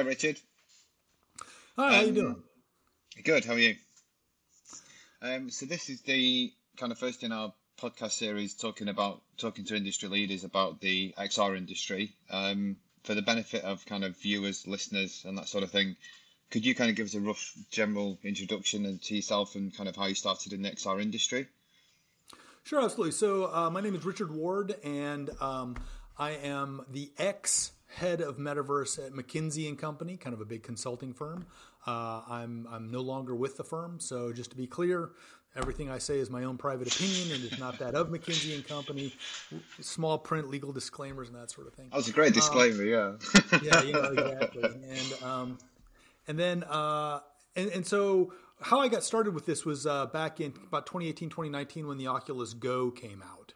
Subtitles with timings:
[0.00, 0.40] Hi, Richard.
[1.76, 2.42] Hi, how are you doing?
[3.22, 3.44] Good.
[3.44, 3.74] How are you?
[5.20, 9.66] Um, so this is the kind of first in our podcast series talking about talking
[9.66, 12.14] to industry leaders about the XR industry.
[12.30, 15.96] Um, for the benefit of kind of viewers, listeners, and that sort of thing,
[16.50, 19.86] could you kind of give us a rough general introduction and to yourself and kind
[19.86, 21.46] of how you started in the XR industry?
[22.62, 23.12] Sure, absolutely.
[23.12, 25.76] So uh, my name is Richard Ward, and um,
[26.16, 30.62] I am the ex head of metaverse at McKinsey and Company, kind of a big
[30.62, 31.46] consulting firm.
[31.86, 35.10] Uh, I'm I'm no longer with the firm, so just to be clear,
[35.56, 38.66] everything I say is my own private opinion, and it's not that of McKinsey and
[38.66, 39.14] Company.
[39.80, 41.88] Small print, legal disclaimers, and that sort of thing.
[41.90, 43.58] That was a great disclaimer, um, yeah.
[43.62, 44.62] yeah, you know exactly.
[44.64, 45.58] And um,
[46.28, 47.20] and then uh,
[47.56, 51.30] and and so how I got started with this was uh, back in about 2018,
[51.30, 53.54] 2019 when the Oculus Go came out.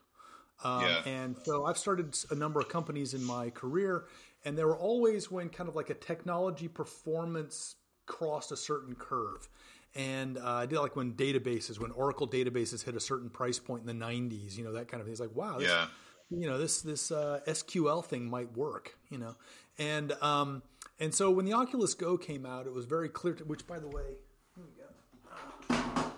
[0.63, 1.03] Um, yeah.
[1.05, 4.05] And so I've started a number of companies in my career,
[4.45, 7.77] and there were always when kind of like a technology performance
[8.07, 9.49] crossed a certain curve.
[9.95, 13.89] And uh, I did like when databases, when Oracle databases hit a certain price point
[13.89, 15.13] in the 90s, you know, that kind of thing.
[15.13, 15.87] It's like, wow, this, yeah.
[16.31, 19.37] you know, this this uh, SQL thing might work, you know.
[19.79, 20.63] And um,
[20.99, 23.35] and so when the Oculus Go came out, it was very clear.
[23.35, 24.17] To, which, by the way,
[24.57, 25.77] here we go.
[25.77, 26.13] All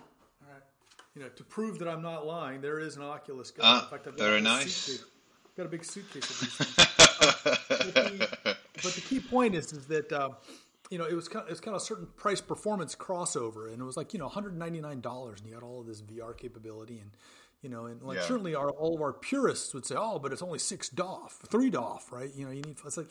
[0.50, 0.62] right,
[1.14, 3.62] you know, to prove that I'm not lying, there is an Oculus Go.
[3.62, 4.74] Ah, in fact, I've got very nice.
[4.74, 5.06] Suitcase.
[5.56, 6.95] Got a big suitcase of these things.
[7.68, 10.12] But, the, but, the, key point is, is that.
[10.12, 10.30] Uh,
[10.88, 13.72] you know, it was kind of, it was kind of a certain price performance crossover,
[13.72, 15.80] and it was like you know, one hundred ninety nine dollars, and you got all
[15.80, 17.10] of this VR capability, and
[17.62, 18.22] you know, and like yeah.
[18.22, 21.70] certainly our all of our purists would say, oh, but it's only six DOF, three
[21.70, 22.30] DOF, right?
[22.34, 23.10] You know, you need it's like,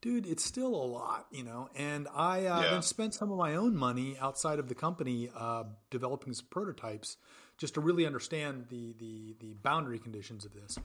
[0.00, 1.68] dude, it's still a lot, you know.
[1.76, 2.70] And I uh, yeah.
[2.70, 7.16] then spent some of my own money outside of the company uh, developing some prototypes
[7.56, 10.78] just to really understand the the the boundary conditions of this.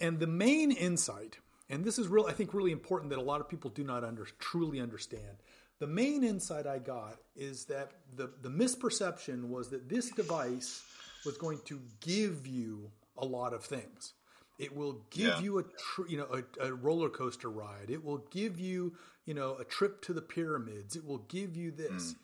[0.00, 3.40] And the main insight, and this is real, I think, really important that a lot
[3.40, 5.36] of people do not under, truly understand
[5.78, 10.82] the main insight I got is that the, the misperception was that this device
[11.24, 14.14] was going to give you a lot of things.
[14.58, 15.40] It will give yeah.
[15.40, 17.90] you a tr- you know a, a, roller coaster ride.
[17.90, 18.94] It will give you
[19.26, 20.96] you know a trip to the pyramids.
[20.96, 22.14] It will give you this.
[22.14, 22.16] Mm.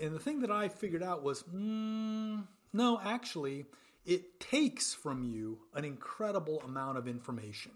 [0.00, 2.44] And the thing that I figured out was mm,
[2.74, 3.64] no, actually,
[4.04, 7.72] it takes from you an incredible amount of information.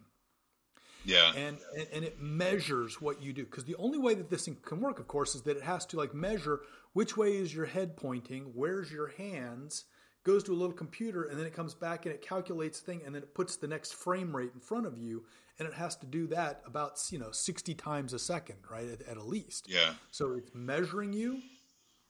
[1.04, 1.32] Yeah.
[1.34, 4.80] And, and, and it measures what you do because the only way that this can
[4.80, 6.60] work, of course, is that it has to like measure
[6.92, 9.84] which way is your head pointing, where's your hands,
[10.24, 13.02] goes to a little computer, and then it comes back and it calculates the thing,
[13.04, 15.24] and then it puts the next frame rate in front of you,
[15.58, 19.02] and it has to do that about you know sixty times a second, right, at,
[19.08, 19.68] at least.
[19.68, 19.94] Yeah.
[20.10, 21.40] So it's measuring you,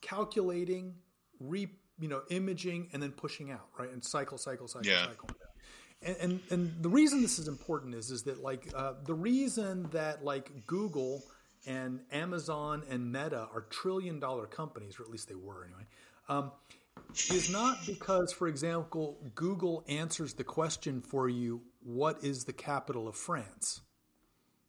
[0.00, 0.94] calculating,
[1.40, 5.06] re you know imaging, and then pushing out, right, and cycle, cycle, cycle, yeah.
[5.06, 5.28] cycle
[6.04, 9.88] and, and, and the reason this is important is is that like uh, the reason
[9.92, 11.22] that like Google
[11.66, 15.86] and Amazon and Meta are trillion dollar companies, or at least they were anyway,
[16.28, 16.52] um,
[17.30, 23.08] is not because, for example, Google answers the question for you, "What is the capital
[23.08, 23.82] of France?"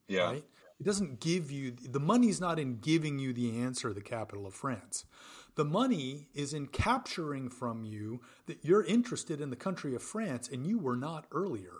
[0.08, 0.26] Yeah.
[0.26, 0.46] Right?
[0.80, 4.54] It doesn't give you the money's not in giving you the answer, the capital of
[4.54, 5.06] France.
[5.56, 10.50] The money is in capturing from you that you're interested in the country of France
[10.52, 11.74] and you were not earlier.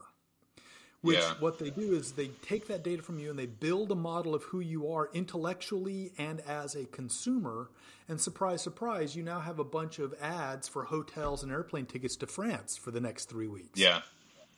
[1.02, 1.34] Which yeah.
[1.40, 4.34] what they do is they take that data from you and they build a model
[4.34, 7.72] of who you are intellectually and as a consumer.
[8.08, 12.16] And surprise, surprise, you now have a bunch of ads for hotels and airplane tickets
[12.18, 13.78] to France for the next three weeks.
[13.78, 14.00] Yeah.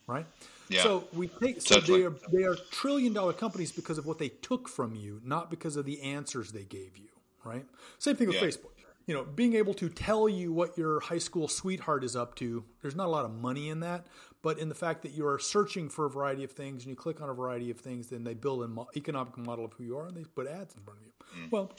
[0.05, 0.27] Right?
[0.69, 0.83] Yeah.
[0.83, 4.29] So we take so they are they are trillion dollar companies because of what they
[4.29, 7.09] took from you, not because of the answers they gave you.
[7.43, 7.65] Right?
[7.97, 8.43] Same thing with yeah.
[8.43, 8.74] Facebook
[9.05, 12.63] you know, being able to tell you what your high school sweetheart is up to,
[12.81, 14.07] there's not a lot of money in that,
[14.41, 16.95] but in the fact that you are searching for a variety of things and you
[16.95, 19.97] click on a variety of things, then they build an economic model of who you
[19.97, 21.45] are and they put ads in front of you.
[21.45, 21.51] Mm.
[21.51, 21.71] Well,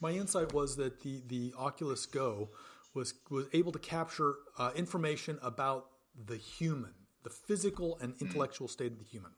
[0.00, 2.50] my insight was that the, the Oculus Go
[2.94, 5.86] was, was able to capture uh, information about
[6.26, 6.94] the human,
[7.24, 8.20] the physical and mm.
[8.20, 9.32] intellectual state of the human.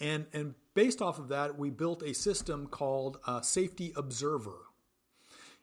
[0.00, 4.56] And, and based off of that, we built a system called uh, Safety Observer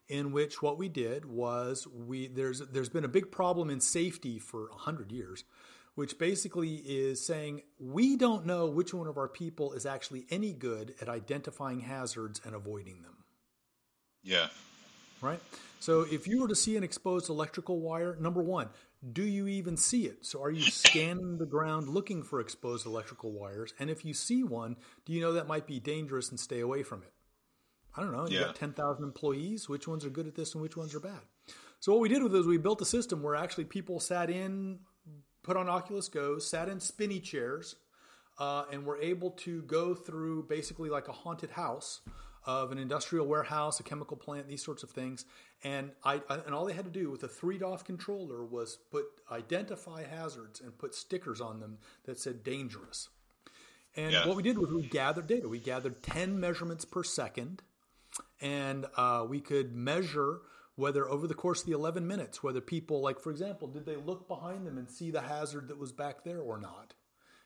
[0.10, 4.40] in which what we did was we there's there's been a big problem in safety
[4.40, 5.44] for 100 years
[5.96, 10.54] which basically is saying we don't know which one of our people is actually any
[10.54, 13.18] good at identifying hazards and avoiding them.
[14.24, 14.48] Yeah.
[15.22, 15.42] Right?
[15.82, 18.70] So if you were to see an exposed electrical wire number 1
[19.14, 20.26] do you even see it?
[20.26, 23.74] So are you scanning the ground looking for exposed electrical wires?
[23.80, 26.84] And if you see one do you know that might be dangerous and stay away
[26.84, 27.12] from it
[28.00, 28.28] I don't know.
[28.28, 28.46] You yeah.
[28.46, 29.68] got 10,000 employees.
[29.68, 31.20] Which ones are good at this and which ones are bad?
[31.82, 34.30] So what we did with it is we built a system where actually people sat
[34.30, 34.80] in,
[35.44, 37.76] put on Oculus Go, sat in spinny chairs,
[38.38, 42.02] uh, and were able to go through basically like a haunted house
[42.46, 45.26] of an industrial warehouse, a chemical plant, these sorts of things.
[45.64, 48.78] And I, I and all they had to do with a three DOF controller was
[48.92, 53.10] put identify hazards and put stickers on them that said dangerous.
[53.96, 54.28] And yeah.
[54.28, 55.50] what we did was we gathered data.
[55.50, 57.62] We gathered 10 measurements per second,
[58.42, 60.40] and uh, we could measure
[60.76, 63.98] whether over the course of the 11 minutes, whether people, like for example, did they
[63.98, 66.94] look behind them and see the hazard that was back there or not?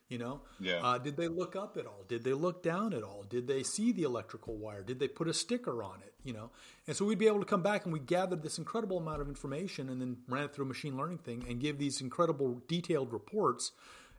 [0.09, 0.79] You know, yeah.
[0.83, 2.03] Uh, did they look up at all?
[2.07, 3.23] Did they look down at all?
[3.27, 4.83] Did they see the electrical wire?
[4.83, 6.13] Did they put a sticker on it?
[6.23, 6.51] You know,
[6.85, 9.27] and so we'd be able to come back and we gathered this incredible amount of
[9.27, 13.11] information and then ran it through a machine learning thing and give these incredible detailed
[13.11, 13.71] reports.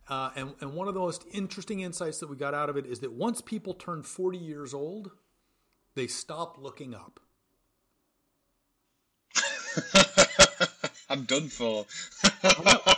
[0.09, 2.87] Uh, and, and one of the most interesting insights that we got out of it
[2.87, 5.13] is that once people turn 40 years old,
[5.95, 7.21] they stop looking up.
[11.11, 11.87] I'm done for.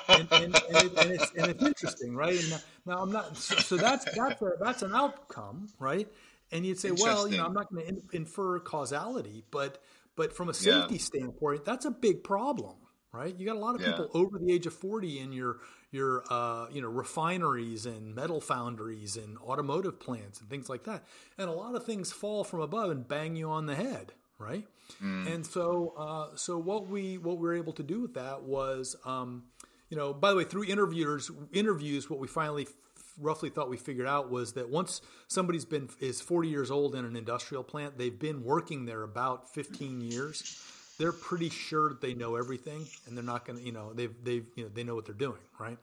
[0.09, 2.39] and, and, and, it, it's, and it's interesting, right?
[2.39, 3.37] And now I'm not.
[3.37, 6.09] So, so that's that's a, that's an outcome, right?
[6.53, 9.83] And you'd say, well, you know, I'm not going to infer causality, but
[10.17, 11.01] but from a safety yeah.
[11.01, 12.77] standpoint, that's a big problem,
[13.17, 13.35] right?
[13.39, 15.59] You got a lot of people over the age of 40 in your
[15.91, 21.05] your uh, you know refineries and metal foundries and automotive plants and things like that,
[21.39, 24.67] and a lot of things fall from above and bang you on the head, right?
[25.03, 25.35] Mm.
[25.35, 28.97] And so, uh, so what we what we were able to do with that was,
[29.05, 29.45] um,
[29.89, 32.73] you know, by the way, through interviewers interviews, what we finally f-
[33.19, 37.05] roughly thought we figured out was that once somebody's been is 40 years old in
[37.05, 40.61] an industrial plant, they've been working there about 15 years.
[40.99, 44.15] They're pretty sure that they know everything, and they're not going to, you know, they've
[44.25, 45.79] they've you know they know what they're doing, right?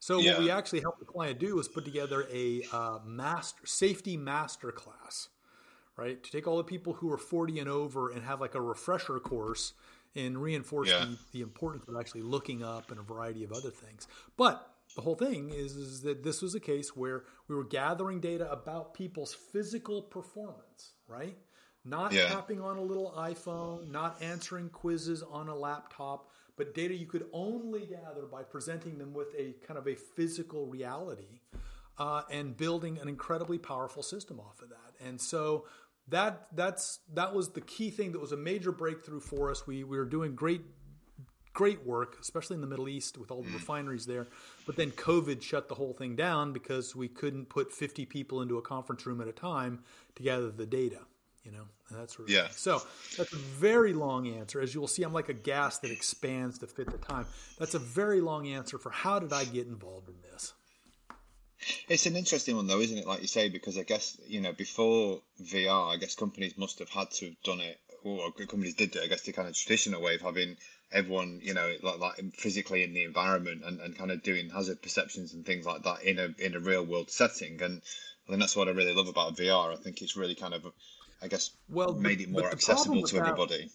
[0.00, 0.32] So yeah.
[0.32, 4.70] what we actually helped the client do is put together a uh, master safety master
[4.70, 5.28] class
[5.96, 6.22] right?
[6.22, 9.18] To take all the people who are 40 and over and have like a refresher
[9.20, 9.74] course
[10.16, 11.04] and reinforce yeah.
[11.04, 14.06] the, the importance of actually looking up and a variety of other things.
[14.36, 18.20] But the whole thing is, is that this was a case where we were gathering
[18.20, 21.36] data about people's physical performance, right?
[21.84, 22.28] Not yeah.
[22.28, 27.26] tapping on a little iPhone, not answering quizzes on a laptop, but data you could
[27.32, 31.40] only gather by presenting them with a kind of a physical reality
[31.98, 35.06] uh, and building an incredibly powerful system off of that.
[35.06, 35.66] And so
[36.08, 39.66] that that's that was the key thing that was a major breakthrough for us.
[39.66, 40.62] We we were doing great
[41.52, 43.54] great work, especially in the Middle East with all the mm.
[43.54, 44.26] refineries there.
[44.66, 48.58] But then COVID shut the whole thing down because we couldn't put 50 people into
[48.58, 49.84] a conference room at a time
[50.16, 50.98] to gather the data.
[51.44, 52.48] You know, and that's sort of yeah.
[52.50, 52.80] So
[53.18, 54.60] that's a very long answer.
[54.60, 57.26] As you will see, I'm like a gas that expands to fit the time.
[57.58, 60.54] That's a very long answer for how did I get involved in this.
[61.88, 63.06] It's an interesting one though, isn't it?
[63.06, 66.88] Like you say, because I guess you know before VR, I guess companies must have
[66.88, 69.02] had to have done it, or companies did it.
[69.02, 70.56] I guess the kind of traditional way of having
[70.92, 74.80] everyone, you know, like, like physically in the environment and, and kind of doing hazard
[74.80, 77.60] perceptions and things like that in a in a real world setting.
[77.60, 77.82] And
[78.26, 79.72] I think that's what I really love about VR.
[79.72, 80.66] I think it's really kind of,
[81.24, 83.70] I guess, well, made it more accessible to everybody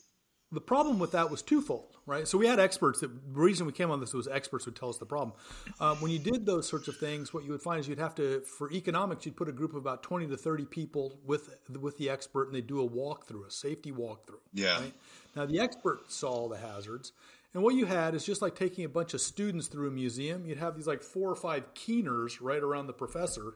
[0.51, 2.28] the problem with that was twofold, right?
[2.28, 3.01] So we had experts.
[3.01, 5.38] That, the reason we came on this was experts would tell us the problem.
[5.80, 8.16] Um, when you did those sorts of things, what you would find is you'd have
[8.16, 11.98] to, for economics, you'd put a group of about twenty to thirty people with with
[11.98, 14.40] the expert, and they do a walkthrough, a safety walkthrough.
[14.54, 14.80] Yeah.
[14.80, 14.94] Right?
[15.36, 17.12] Now the expert saw all the hazards,
[17.54, 20.48] and what you had is just like taking a bunch of students through a museum.
[20.48, 23.54] You'd have these like four or five keeners right around the professor,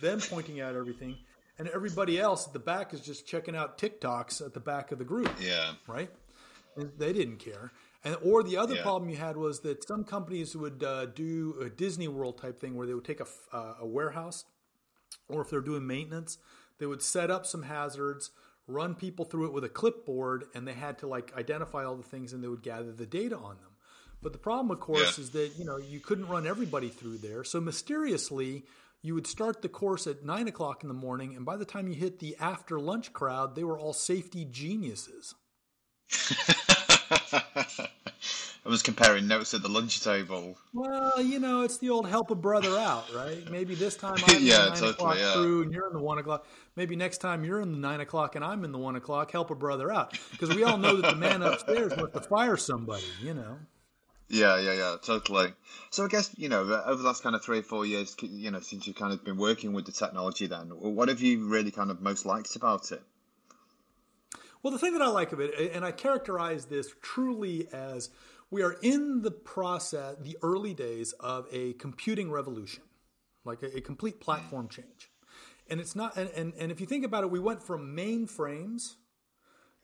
[0.00, 1.18] them pointing out everything
[1.62, 4.98] and everybody else at the back is just checking out TikToks at the back of
[4.98, 5.30] the group.
[5.40, 5.74] Yeah.
[5.86, 6.10] Right?
[6.76, 7.70] And they didn't care.
[8.02, 8.82] And or the other yeah.
[8.82, 12.74] problem you had was that some companies would uh, do a Disney World type thing
[12.74, 14.44] where they would take a, uh, a warehouse,
[15.28, 16.38] or if they're doing maintenance,
[16.80, 18.30] they would set up some hazards,
[18.66, 22.02] run people through it with a clipboard, and they had to like identify all the
[22.02, 23.70] things, and they would gather the data on them.
[24.20, 25.22] But the problem, of course, yeah.
[25.22, 27.44] is that you know you couldn't run everybody through there.
[27.44, 28.64] So mysteriously,
[29.02, 31.88] you would start the course at nine o'clock in the morning, and by the time
[31.88, 35.34] you hit the after lunch crowd, they were all safety geniuses.
[38.64, 40.56] I was comparing notes at the lunch table.
[40.72, 43.50] Well, you know, it's the old help a brother out, right?
[43.50, 45.32] Maybe this time I'm in yeah, the nine totally, o'clock yeah.
[45.32, 46.46] crew and you're in the one o'clock.
[46.76, 49.32] Maybe next time you're in the nine o'clock and I'm in the one o'clock.
[49.32, 52.56] Help a brother out because we all know that the man upstairs wants to fire
[52.56, 53.02] somebody.
[53.20, 53.58] You know.
[54.32, 55.52] Yeah, yeah, yeah, totally.
[55.90, 58.50] So I guess you know over the last kind of three or four years, you
[58.50, 61.70] know, since you've kind of been working with the technology, then what have you really
[61.70, 63.02] kind of most liked about it?
[64.62, 68.08] Well, the thing that I like of it, and I characterize this truly as
[68.50, 72.84] we are in the process, the early days of a computing revolution,
[73.44, 74.70] like a, a complete platform mm.
[74.70, 75.10] change.
[75.68, 78.94] And it's not, and, and, and if you think about it, we went from mainframes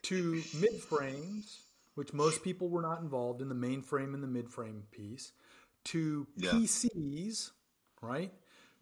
[0.04, 1.58] to midframes
[1.98, 5.32] which most people were not involved in the mainframe and the midframe piece,
[5.84, 6.50] to yeah.
[6.50, 7.50] PCs,
[8.00, 8.32] right?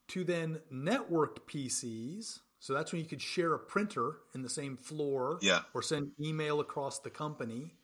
[0.09, 4.77] To then networked PCs, So that's when you could share a printer in the same
[4.77, 5.61] floor Yeah.
[5.73, 7.75] or send email across the company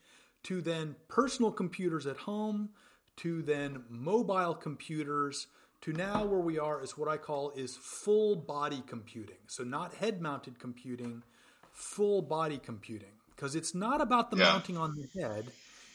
[0.43, 2.71] to then personal computers at home
[3.17, 5.47] to then mobile computers
[5.81, 9.45] to now where we are is what I call is full body computing.
[9.47, 11.23] So not head mounted computing,
[11.71, 14.45] full body computing because it's not about the Yeah.
[14.45, 15.53] mounting on the head.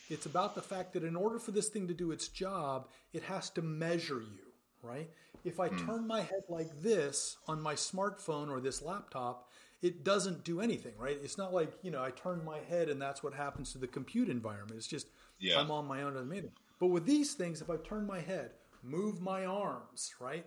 [0.09, 3.23] It's about the fact that in order for this thing to do its job, it
[3.23, 5.09] has to measure you, right?
[5.43, 5.85] If I hmm.
[5.85, 9.49] turn my head like this on my smartphone or this laptop,
[9.81, 11.19] it doesn't do anything, right?
[11.21, 13.87] It's not like, you know, I turn my head and that's what happens to the
[13.87, 14.77] compute environment.
[14.77, 15.07] It's just
[15.39, 15.59] Yeah.
[15.59, 16.51] I'm on my own the meeting.
[16.79, 18.51] But with these things, if I turn my head,
[18.83, 20.45] move my arms, right,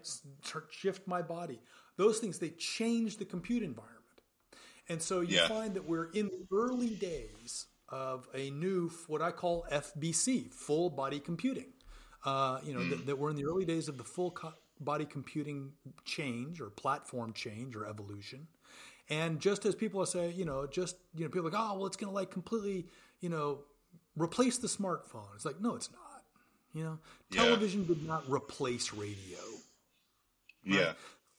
[0.70, 1.60] shift my body,
[1.96, 3.99] those things they change the compute environment.
[4.90, 5.48] And so you Yeah.
[5.48, 10.90] find that we're in the early days of a new what I call FBC, full
[10.90, 11.72] body computing.
[12.24, 15.06] Uh, you know that, that we're in the early days of the full co- body
[15.06, 15.72] computing
[16.04, 18.46] change or platform change or evolution.
[19.08, 21.86] And just as people say, you know, just you know, people are like, oh, well,
[21.86, 22.86] it's going to like completely,
[23.20, 23.60] you know,
[24.16, 25.34] replace the smartphone.
[25.34, 26.24] It's like, no, it's not.
[26.74, 26.98] You know,
[27.30, 27.42] Yeah.
[27.44, 29.38] television did not replace radio.
[30.62, 30.92] Yeah.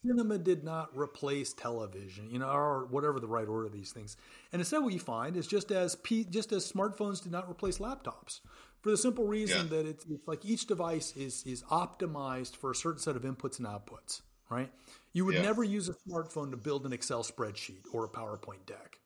[0.06, 4.18] Cinema did not replace television, you know, or whatever the right order of these things.
[4.52, 7.78] And instead, what you find is just as P, just as smartphones did not replace
[7.78, 8.40] laptops,
[8.82, 9.78] for the simple reason Yeah.
[9.78, 13.60] that it's, it's like each device is is optimized for a certain set of inputs
[13.60, 14.22] and outputs.
[14.50, 14.72] Right?
[15.14, 15.44] You would Yeah.
[15.44, 19.00] never use a smartphone to build an Excel spreadsheet or a PowerPoint deck.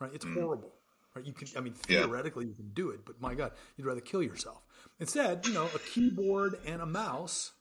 [0.00, 0.12] Right?
[0.12, 0.72] It's horrible.
[1.14, 1.24] Right?
[1.24, 1.88] You can, I mean, Mm.
[1.90, 2.02] Yeah.
[2.02, 4.66] theoretically you can do it, but my God, you'd rather kill yourself.
[4.98, 7.52] Instead, you know, a keyboard and a mouse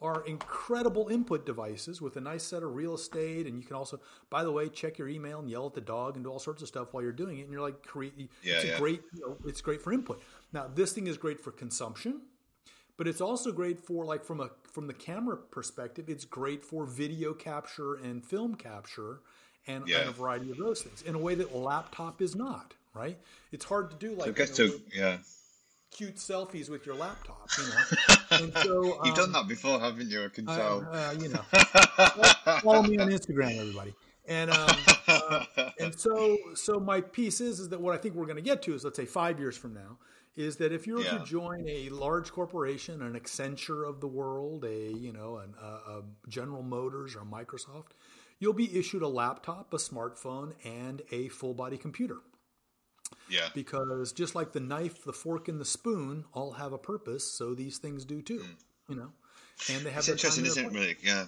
[0.00, 3.98] are incredible input devices with a nice set of real estate and you can also
[4.30, 6.62] by the way check your email and yell at the dog and do all sorts
[6.62, 8.78] of stuff while you're doing it and you're like create Yeah, it's yeah.
[8.78, 12.20] great you know, it's great for input now this thing is great for consumption
[12.96, 16.84] but it's also great for like from a from the camera perspective it's great for
[16.86, 19.20] video capture and film capture
[19.66, 19.98] and, Yeah.
[20.00, 23.18] and a variety of those things in a way that laptop is not right
[23.50, 25.16] it's hard to do like I guess you know, to yeah.
[25.90, 30.10] Cute selfies with your laptop you know and so You've um, done that before, haven't
[30.10, 30.24] you?
[30.24, 30.86] I can tell.
[30.92, 31.40] uh, you know,
[32.62, 33.94] follow me on Instagram, everybody.
[34.26, 34.76] And um,
[35.08, 35.44] uh,
[35.80, 38.60] and so so my piece is is that what I think we're going to get
[38.62, 39.98] to is let's say five years from now
[40.36, 41.18] is that if you're Yeah.
[41.18, 45.66] to join a large corporation, an Accenture of the world, a you know, an, a,
[45.66, 47.92] a General Motors or Microsoft,
[48.38, 52.18] you'll be issued a laptop, a smartphone, and a full body computer
[53.30, 53.48] yeah.
[53.54, 57.54] because just like the knife, the fork, and the spoon all have a purpose, so
[57.54, 58.44] these things do too.
[58.88, 59.12] You know,
[59.70, 59.98] and they have.
[59.98, 60.72] It's their interesting, isn't it?
[60.72, 61.26] Really, yeah.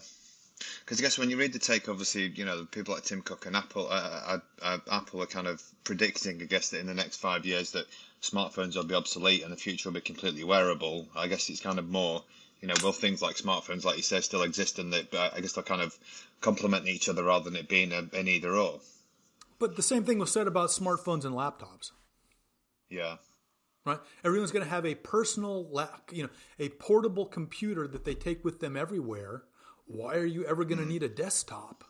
[0.84, 3.46] Because I guess when you read the take, obviously, you know, people like Tim Cook
[3.46, 6.94] and Apple, uh, uh, uh, Apple are kind of predicting, I guess, that in the
[6.94, 7.86] next five years that
[8.20, 11.08] smartphones will be obsolete and the future will be completely wearable.
[11.16, 12.22] I guess it's kind of more,
[12.60, 15.54] you know, will things like smartphones, like you say, still exist, and that I guess
[15.54, 15.96] they'll kind of
[16.42, 18.80] complement each other rather than it being a, an either or.
[19.60, 21.92] But the same thing was said about smartphones and laptops,
[22.88, 23.18] Yeah,
[23.84, 24.00] right?
[24.24, 25.70] Everyone's going to have a personal,
[26.10, 29.44] you know, a portable computer that they take with them everywhere.
[29.86, 30.92] Why are you ever going to mm-hmm.
[30.92, 31.84] need a desktop,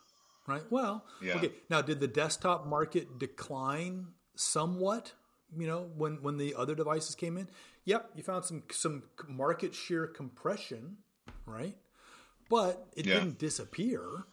[0.46, 0.62] right?
[0.70, 1.36] Well, Yeah.
[1.36, 1.52] okay.
[1.70, 5.12] Now, did the desktop market decline somewhat?
[5.56, 7.48] You know, when when the other devices came in,
[7.84, 10.98] yep, you found some some market share compression,
[11.46, 11.76] right?
[12.48, 13.14] But it Yeah.
[13.14, 14.24] didn't disappear.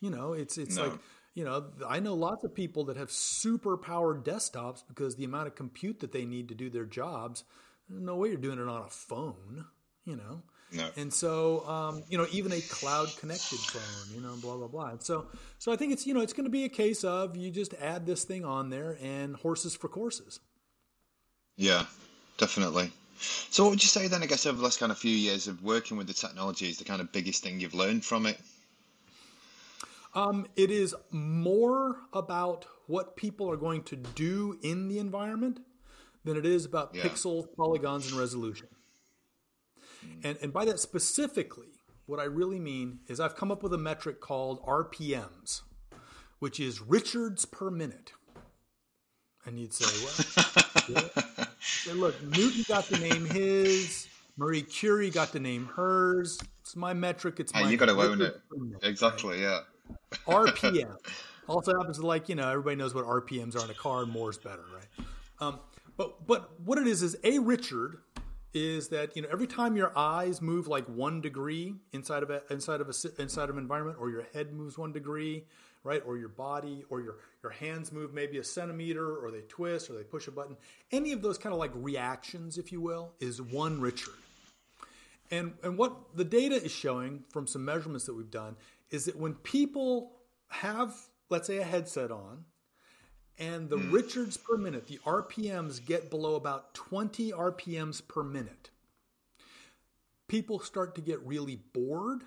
[0.00, 0.88] You know, it's it's No.
[0.88, 1.00] like
[1.34, 5.46] you know, I know lots of people that have super powered desktops because the amount
[5.46, 7.44] of compute that they need to do their jobs,
[7.88, 9.66] there's no way you're doing it on a phone,
[10.04, 10.42] you know.
[10.72, 14.68] no, And so, um, you know, even a cloud connected phone, you know, blah blah
[14.68, 14.90] blah.
[14.90, 17.36] And so, so I think it's you know it's going to be a case of
[17.36, 20.40] you just add this thing on there and horses for courses.
[21.56, 21.86] yeah,
[22.38, 22.90] definitely.
[23.50, 24.22] So, what would you say then?
[24.22, 26.78] I guess over the last kind of few years of working with the technology is
[26.78, 28.40] the kind of biggest thing you've learned from it.
[30.14, 35.60] Um, it is more about what people are going to do in the environment
[36.24, 37.02] than it is about Yeah.
[37.04, 38.68] pixels, polygons, and resolution.
[40.24, 41.68] And, and by that specifically,
[42.06, 45.62] what I really mean is I've come up with a metric called RPMs,
[46.40, 48.12] which is Richards per minute.
[49.46, 50.88] And you'd say, what?
[50.88, 51.44] Yeah.
[51.60, 56.38] Say, look, Newton got to name his, Marie Curie got to name hers.
[56.62, 57.38] It's my metric.
[57.40, 58.40] It's Hey, my you got to own it.
[58.50, 58.80] minute.
[58.82, 59.40] Exactly.
[59.40, 59.60] Yeah.
[60.26, 60.96] RPM.
[61.46, 64.12] also happens to like you know everybody knows what RPMs are in a car, and
[64.12, 65.06] more is better, right?
[65.40, 65.60] Um,
[65.96, 67.98] but but what it is is a Richard
[68.52, 72.42] is that you know every time your eyes move like one degree inside of a
[72.50, 75.44] inside of a inside of an environment, or your head moves one degree,
[75.84, 79.90] right, or your body, or your your hands move maybe a centimeter, or they twist,
[79.90, 80.56] or they push a button.
[80.90, 84.14] Any of those kind of like reactions, if you will, is one Richard.
[85.30, 88.56] And and what the data is showing from some measurements that we've done
[88.90, 90.12] is that when people
[90.48, 90.94] have,
[91.28, 92.44] let's say, a headset on,
[93.38, 93.92] and the mm.
[93.92, 98.70] Richards per minute, the RPMs get below about 20 RPMs per minute.
[100.28, 102.22] People start to get really bored.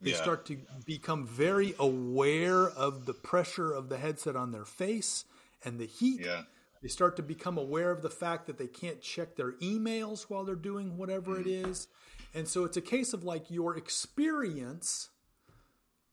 [0.00, 0.16] They yeah.
[0.16, 5.24] start to become very aware of the pressure of the headset on their face
[5.64, 6.20] and the heat.
[6.24, 6.42] Yeah.
[6.80, 10.44] They start to become aware of the fact that they can't check their emails while
[10.44, 11.40] they're doing whatever mm.
[11.40, 11.88] it is.
[12.34, 15.08] And so it's a case of like your experience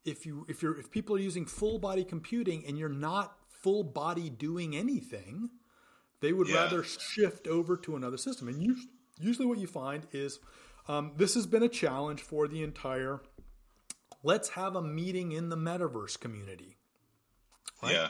[0.05, 3.83] if you if you're if people are using full body computing and you're not full
[3.83, 5.49] body doing anything,
[6.21, 6.63] they would yeah.
[6.63, 8.47] rather shift over to another system.
[8.47, 10.39] And usually, usually what you find is
[10.87, 13.21] um, this has been a challenge for the entire
[14.23, 16.77] let's have a meeting in the metaverse community.
[17.81, 17.93] Right?
[17.93, 18.09] Yeah.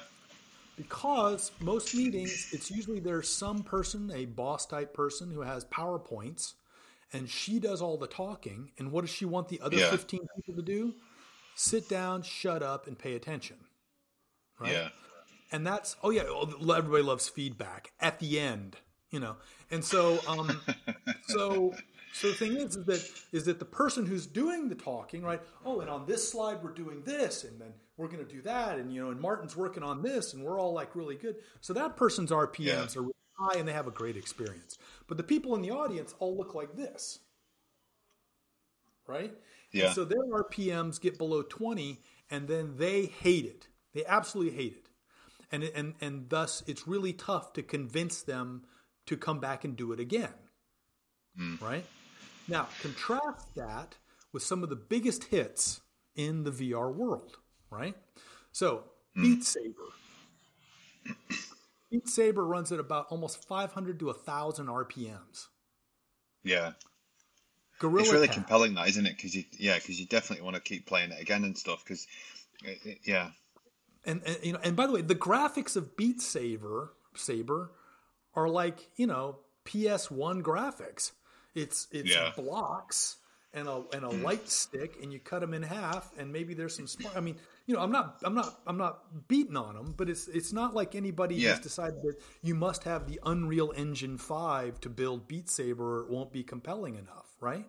[0.78, 6.54] Because most meetings, it's usually there's some person, a boss type person who has PowerPoints
[7.14, 8.72] and she does all the talking.
[8.78, 9.90] And what does she want the other yeah.
[9.92, 10.96] 15 people to do?
[11.56, 13.58] Sit down, shut up, and pay attention.
[14.60, 14.74] Right?
[14.74, 14.90] Yeah.
[15.52, 16.24] And that's, oh, yeah,
[16.76, 18.78] everybody loves feedback at the end,
[19.10, 19.38] you know.
[19.72, 20.62] And so, um,
[21.28, 21.74] so
[22.16, 25.42] so the thing is, is that is that the person who's doing the talking, right?
[25.66, 28.80] Oh, and on this slide we're doing this, and then we're going to do that,
[28.80, 31.36] and you know, and Martyn's working on this, and we're all like really good.
[31.60, 33.00] So that person's RPMs yeah.
[33.00, 34.78] are really high, and they have a great experience.
[35.08, 37.20] But the people in the audience all look like this,
[39.08, 39.34] right?
[39.76, 39.88] Yeah.
[39.88, 42.02] And so their RPMs get below twenty,
[42.32, 43.68] and then they hate it.
[43.94, 44.90] They absolutely hate it,
[45.52, 48.64] and and and thus it's really tough to convince them
[49.06, 50.34] to come back and do it again.
[51.38, 51.62] Mm.
[51.62, 51.86] Right?
[52.48, 53.96] Now, contrast that
[54.32, 55.82] with some of the biggest hits
[56.16, 57.38] in the VR world,
[57.70, 57.96] right?
[58.52, 58.84] So,
[59.18, 59.24] mm.
[59.24, 59.90] Beat Saber.
[61.92, 65.48] Beat Saber runs at about almost 500 to 1,000 RPMs.
[66.44, 66.74] Yeah.
[67.80, 69.16] Gorilla it's really compelling, that isn't it?
[69.16, 71.84] Because you, yeah, because you definitely want to keep playing it again and stuff.
[71.84, 72.08] Because,
[73.04, 73.32] yeah.
[74.06, 77.72] And, and you know, and by the way, the graphics of Beat Saber, Saber,
[78.36, 81.12] are like you know PS1 graphics.
[81.54, 82.32] It's it's yeah.
[82.36, 83.18] blocks
[83.54, 84.24] and a and a mm.
[84.24, 86.88] light stick, and you cut them in half, and maybe there's some.
[86.88, 87.16] Spark.
[87.18, 90.28] I mean, you know, I'm not I'm not I'm not beating on them, but it's
[90.28, 91.52] it's not like anybody yeah.
[91.52, 96.02] has decided that you must have the Unreal Engine five to build Beat Saber, or
[96.02, 97.68] it won't be compelling enough, right?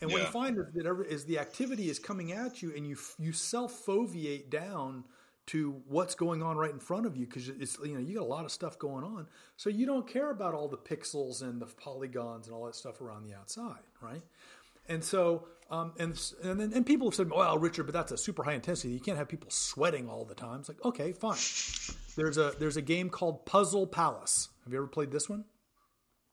[0.00, 2.86] And what you find is that every, is the activity is coming at you, and
[2.86, 5.04] you you self foveate down
[5.46, 8.22] to what's going on right in front of you because it's you know you got
[8.22, 11.60] a lot of stuff going on so you don't care about all the pixels and
[11.60, 14.22] the polygons and all that stuff around the outside right
[14.88, 18.16] and so um, and and then and people have said well richard but that's a
[18.18, 18.92] super high intensity.
[18.92, 20.60] You can't have people sweating all the time.
[20.60, 21.38] It's like okay fine.
[22.16, 24.48] There's a there's a game called Puzzling Places.
[24.64, 25.44] Have you ever played this one?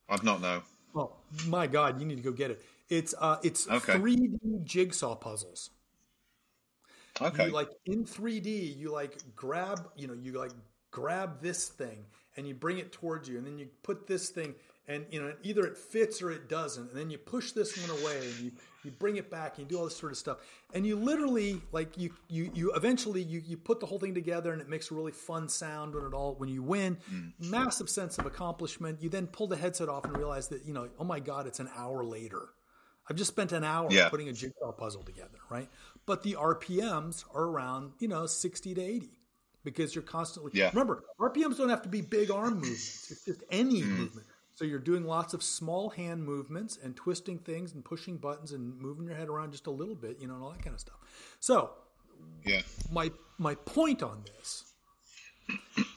[0.08, 0.62] I've not no.
[0.94, 1.12] Oh
[1.46, 2.62] my god you need to go get it.
[2.88, 3.94] It's uh it's okay.
[3.94, 5.70] 3d jigsaw puzzles.
[7.20, 7.46] Okay.
[7.46, 10.52] You like in 3D, you like grab, you know, you like
[10.90, 12.04] grab this thing
[12.36, 14.54] and you bring it towards you, and then you put this thing,
[14.92, 17.98] and you know, either it fits or it doesn't, and then you push this one
[18.00, 18.52] away, and you
[18.84, 20.38] you bring it back, and you do all this sort of stuff,
[20.74, 24.52] and you literally like you you you eventually you you put the whole thing together,
[24.52, 27.32] and it makes a really fun sound when it all when you win, mm.
[27.38, 29.02] massive sense of accomplishment.
[29.02, 31.60] You then pull the headset off and realize that you know, oh my god, it's
[31.60, 32.48] an hour later.
[33.08, 34.08] I've just spent an hour yeah.
[34.08, 35.68] putting a jigsaw puzzle together, right?
[36.06, 39.10] But the RPMs are around, you know, 60 to 80
[39.64, 40.52] because you're constantly.
[40.54, 40.70] Yeah.
[40.70, 43.88] Remember, RPMs don't have to be big arm movements, it's just any mm.
[43.88, 44.26] movement.
[44.62, 48.80] So you're doing lots of small hand movements and twisting things and pushing buttons and
[48.80, 50.78] moving your head around just a little bit, you know, and all that kind of
[50.78, 50.98] stuff.
[51.40, 51.70] So,
[52.44, 52.60] yeah.
[52.92, 54.72] My my point on this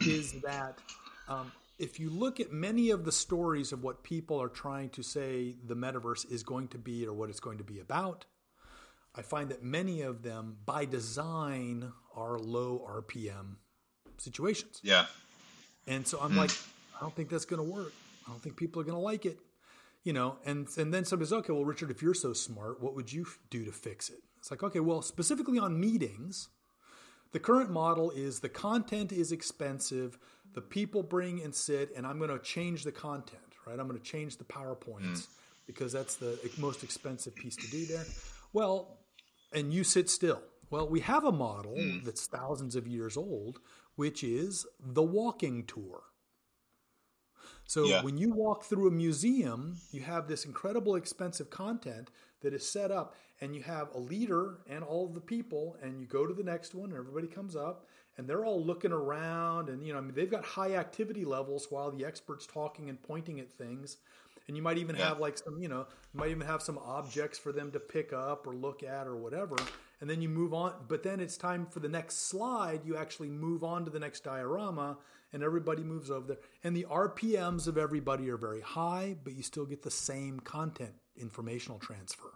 [0.02, 0.80] is that
[1.28, 5.04] um, if you look at many of the stories of what people are trying to
[5.04, 8.26] say the metaverse is going to be or what it's going to be about,
[9.14, 13.58] I find that many of them, by design, are low RPM
[14.18, 14.80] situations.
[14.82, 15.06] Yeah.
[15.86, 16.38] And so I'm mm.
[16.38, 16.52] like,
[16.98, 17.94] I don't think that's going to work.
[18.26, 19.40] I don't think people are going to like it.
[20.04, 21.52] You know, and and then somebody's okay.
[21.52, 24.20] Well, Richard, if you're so smart, what would you do to fix it?
[24.38, 26.50] It's like okay, well, specifically on meetings,
[27.32, 30.20] the current model is the content is expensive
[30.56, 33.78] the people bring and sit, and I'm going to change the content, right?
[33.78, 35.28] I'm going to change the PowerPoints mm.
[35.68, 38.06] because that's the most expensive piece to do there.
[38.54, 38.98] Well,
[39.52, 40.42] and you sit still.
[40.70, 42.04] Well, we have a model mm.
[42.04, 43.60] that's thousands of years old,
[43.96, 46.04] which is the walking tour.
[47.68, 48.04] So yeah.
[48.04, 52.92] when you walk through a museum, you have this incredible expensive content that is set
[52.92, 56.34] up, and you have a leader and all of the people, and you go to
[56.34, 60.00] the next one, and everybody comes up, and they're all looking around and you know
[60.00, 63.98] I mean, they've got high activity levels while the experts talking and pointing at things
[64.48, 65.10] and you might even yeah.
[65.10, 68.14] have like some you know you might even have some objects for them to pick
[68.14, 69.56] up or look at or whatever
[70.02, 70.74] and then you move on.
[70.88, 72.82] But then it's time for the next slide.
[72.86, 74.98] You actually move on to the next diorama,
[75.34, 76.38] and everybody moves over there.
[76.64, 80.94] And the RPMs of everybody are very high, but you still get the same content
[81.18, 82.34] informational transfer.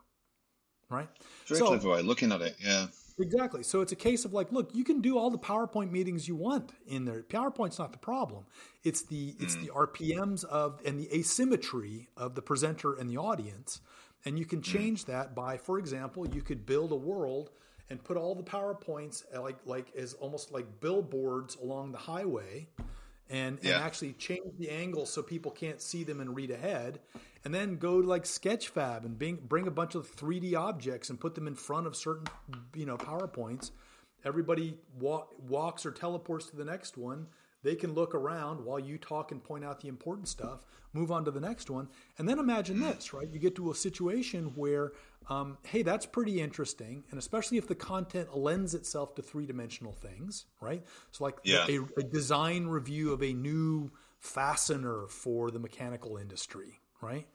[0.89, 1.09] Right?
[1.47, 2.55] Very so, clever way looking at it.
[2.59, 2.87] Yeah.
[3.19, 3.63] Exactly.
[3.63, 6.35] So it's a case of like, look, you can do all the PowerPoint meetings you
[6.35, 7.21] want in there.
[7.23, 8.45] PowerPoint's not the problem.
[8.83, 9.65] It's the it's mm.
[9.65, 13.81] the RPMs of and the asymmetry of the presenter and the audience.
[14.25, 14.63] And you can mm.
[14.63, 17.51] change that by, for example, you could build a world
[17.89, 22.67] and put all the PowerPoints uh, like like as almost like billboards along the highway
[23.29, 23.75] and, yeah.
[23.75, 26.99] and actually change the angle so people can't see them and read ahead
[27.45, 31.19] and then go to like Sketchfab and bring, bring a bunch of 3D objects and
[31.19, 32.27] put them in front of certain,
[32.75, 33.71] you know, PowerPoints.
[34.25, 37.27] Everybody walk, walks or teleports to the next one.
[37.63, 41.25] They can look around while you talk and point out the important stuff, move on
[41.25, 41.89] to the next one.
[42.17, 43.27] And then imagine this, right?
[43.29, 44.93] You get to a situation where,
[45.29, 47.03] um, hey, that's pretty interesting.
[47.09, 50.83] And especially if the content lends itself to three dimensional things, right?
[51.11, 51.65] So, like yeah.
[51.67, 57.27] a, a design review of a new fastener for the mechanical industry, right?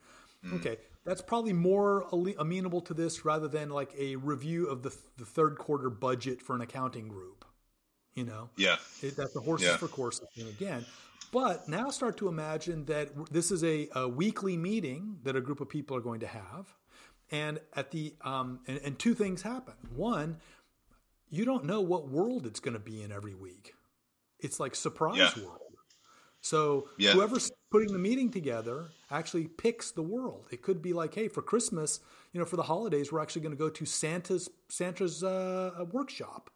[0.43, 0.55] Mm.
[0.55, 2.07] Okay, that's probably more
[2.39, 6.55] amenable to this rather than like a review of the, the third quarter budget for
[6.55, 7.44] an accounting group.
[8.15, 9.77] You know, yeah, it, that's the horses yeah.
[9.77, 10.85] for courses thing again.
[11.31, 15.59] But now start to imagine that this is a, a, weekly meeting that a group
[15.59, 16.73] of people are going to have,
[17.29, 19.73] and at the um, and, and two things happen.
[19.93, 20.37] One,
[21.29, 23.73] you don't know what world it's going to be in every week.
[24.39, 25.43] It's like surprise yeah.
[25.43, 25.59] world.
[26.41, 27.13] So yeah.
[27.13, 30.47] whoever's putting the meeting together actually picks the world.
[30.51, 31.99] It could be like, hey, for Christmas,
[32.33, 36.51] you know, for the holidays, we're actually going to go to Santa's Santa's uh, workshop.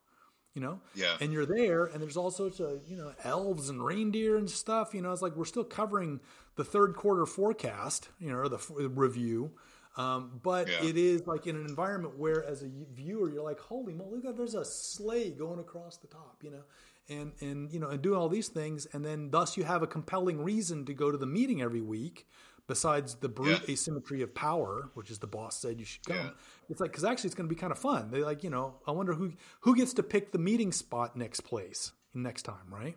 [0.56, 3.84] You know, yeah, and you're there, and there's all sorts of you know elves and
[3.84, 4.94] reindeer and stuff.
[4.94, 6.20] You know, it's like we're still covering
[6.56, 9.52] the third quarter forecast, you know, the, the review.
[9.96, 10.84] Um, but yeah.
[10.84, 14.22] it is like in an environment where, as a viewer, you're like, "Holy moly!
[14.22, 16.64] There's a sleigh going across the top," you know,
[17.10, 19.88] and and you know and doing all these things and then thus you have a
[19.88, 22.28] compelling reason to go to the meeting every week
[22.70, 23.74] besides the brute yeah.
[23.74, 26.30] asymmetry of power which is the boss said you should come yeah.
[26.70, 28.76] it's like because actually it's going to be kind of fun they like you know
[28.88, 32.96] i wonder who who gets to pick the meeting spot next place next time right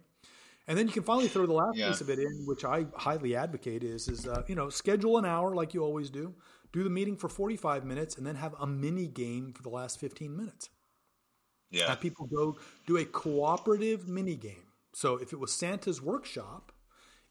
[0.69, 1.89] and then you can finally throw the last yeah.
[1.89, 5.25] piece of it in which i highly advocate is is uh, you know schedule an
[5.25, 6.33] hour like you always do
[6.73, 9.99] do the meeting for 45 minutes and then have a mini game for the last
[9.99, 10.71] 15 minutes
[11.73, 11.89] yeah.
[11.89, 12.57] Have people go
[12.87, 14.67] do a cooperative mini game.
[14.93, 16.71] So if it was Santa's workshop,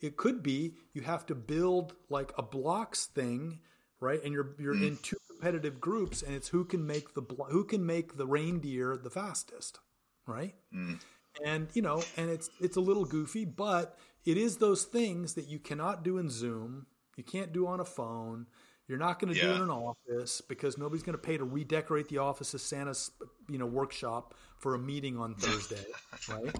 [0.01, 3.59] it could be you have to build like a blocks thing,
[3.99, 4.21] right?
[4.23, 4.87] And you're you're mm.
[4.87, 8.97] in two competitive groups, and it's who can make the who can make the reindeer
[8.97, 9.79] the fastest,
[10.25, 10.55] right?
[10.75, 10.99] Mm.
[11.45, 15.47] And you know, and it's it's a little goofy, but it is those things that
[15.47, 18.47] you cannot do in Zoom, you can't do on a phone,
[18.87, 19.45] you're not going to yeah.
[19.45, 22.61] do it in an office because nobody's going to pay to redecorate the office as
[22.61, 23.11] Santa's,
[23.49, 25.85] you know, workshop for a meeting on Thursday,
[26.29, 26.55] right?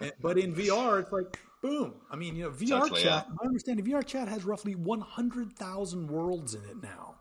[0.00, 1.94] And, but in VR, it's like boom.
[2.10, 3.26] I mean, you know, VR chat.
[3.28, 3.34] Yeah.
[3.40, 7.14] My understanding, VR chat has roughly 100,000 worlds in it now.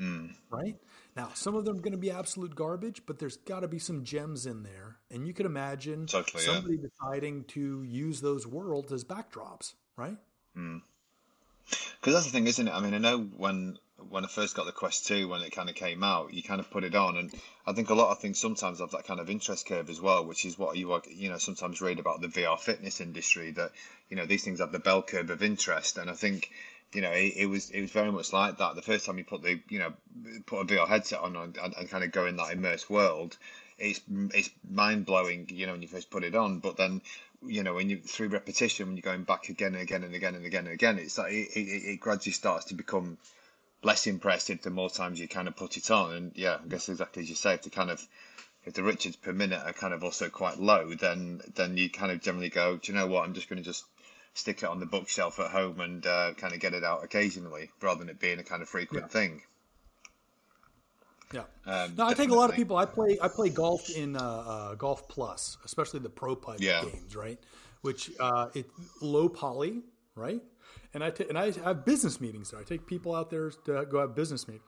[0.00, 0.34] Mm.
[0.48, 0.76] Right
[1.14, 3.78] now, some of them are going to be absolute garbage, but there's got to be
[3.78, 6.88] some gems in there, and you can imagine somebody yeah.
[6.88, 10.16] deciding to use those worlds as backdrops, right?
[10.56, 10.80] Mm.
[12.00, 12.74] Because that's the thing, isn't it?
[12.74, 13.78] I mean, I know when
[14.08, 16.60] when I first got the Quest 2, when it kind of came out, you kind
[16.60, 17.32] of put it on, and
[17.66, 20.24] I think a lot of things sometimes have that kind of interest curve as well,
[20.24, 23.72] which is what you are, you know sometimes read about the VR fitness industry that
[24.08, 26.50] you know these things have the bell curve of interest, and I think
[26.92, 28.74] you know it, it was it was very much like that.
[28.74, 29.92] The first time you put the you know
[30.46, 33.36] put a VR headset on and, and kind of go in that immersed world,
[33.78, 34.00] it's
[34.34, 36.58] it's mind blowing, you know, when you first put it on.
[36.58, 37.00] But then
[37.46, 40.34] you know, when you through repetition, when you're going back again and again and again
[40.34, 43.18] and again and again, it's like it, it, it gradually starts to become
[43.82, 46.14] less impressive the more times you kind of put it on.
[46.14, 48.06] And yeah, I guess exactly as you say, if the kind of
[48.64, 52.12] if the Richards per minute are kind of also quite low, then then you kind
[52.12, 53.24] of generally go, do you know what?
[53.24, 53.84] I'm just going to just
[54.34, 57.70] stick it on the bookshelf at home and uh, kind of get it out occasionally,
[57.80, 59.08] rather than it being a kind of frequent yeah.
[59.08, 59.42] thing.
[61.32, 61.42] Yeah.
[61.66, 62.76] Um, no, I think a lot of people.
[62.76, 66.82] I play I play golf in uh, uh, Golf Plus, especially the pro pipe yeah.
[66.82, 67.38] games, right?
[67.82, 68.66] Which uh, it
[69.00, 69.82] low poly,
[70.14, 70.42] right?
[70.92, 72.60] And I t- and I have business meetings there.
[72.60, 74.64] I take people out there to go have business meetings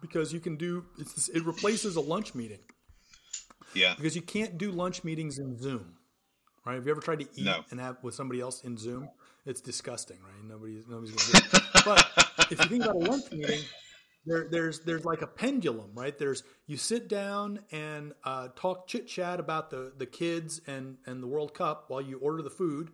[0.00, 2.60] because you can do it's it replaces a lunch meeting.
[3.74, 3.94] Yeah.
[3.96, 5.94] Because you can't do lunch meetings in Zoom,
[6.64, 6.74] right?
[6.74, 7.64] Have you ever tried to eat no.
[7.70, 9.08] and have with somebody else in Zoom?
[9.44, 10.44] It's disgusting, right?
[10.44, 11.84] Nobody's nobody's going to do it.
[11.84, 13.60] but if you think about a lunch meeting,
[14.26, 16.16] there, there's there's like a pendulum, right?
[16.18, 21.22] There's you sit down and uh, talk chit chat about the the kids and and
[21.22, 22.90] the World Cup while you order the food.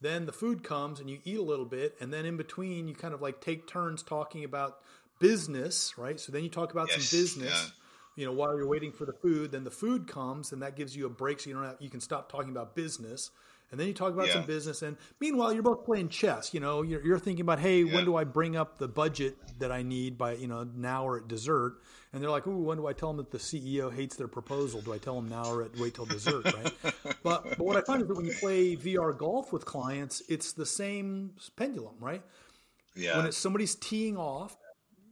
[0.00, 2.94] Then the food comes and you eat a little bit, and then in between you
[2.94, 4.78] kind of like take turns talking about
[5.18, 6.20] business, right?
[6.20, 7.50] So then you talk about yes, some business.
[7.50, 7.70] Yeah.
[8.16, 10.94] you know, while you're waiting for the food, then the food comes and that gives
[10.94, 13.30] you a break so you don't have, you can stop talking about business.
[13.70, 14.34] And then you talk about Yeah.
[14.34, 14.82] some business.
[14.82, 16.54] And meanwhile, you're both playing chess.
[16.54, 17.94] You know, you're, you're thinking about, hey, Yeah.
[17.94, 21.16] when do I bring up the budget that I need by, you know, now or
[21.18, 21.80] at dessert?
[22.12, 24.80] And they're like, ooh, when do I tell them that the CEO hates their proposal?
[24.80, 26.72] Do I tell them now or at, wait till dessert, right?
[27.24, 30.52] but, but what I find is that when you play VR golf with clients, it's
[30.52, 32.22] the same pendulum, right?
[32.94, 33.16] Yeah.
[33.16, 34.56] when it's somebody's teeing off,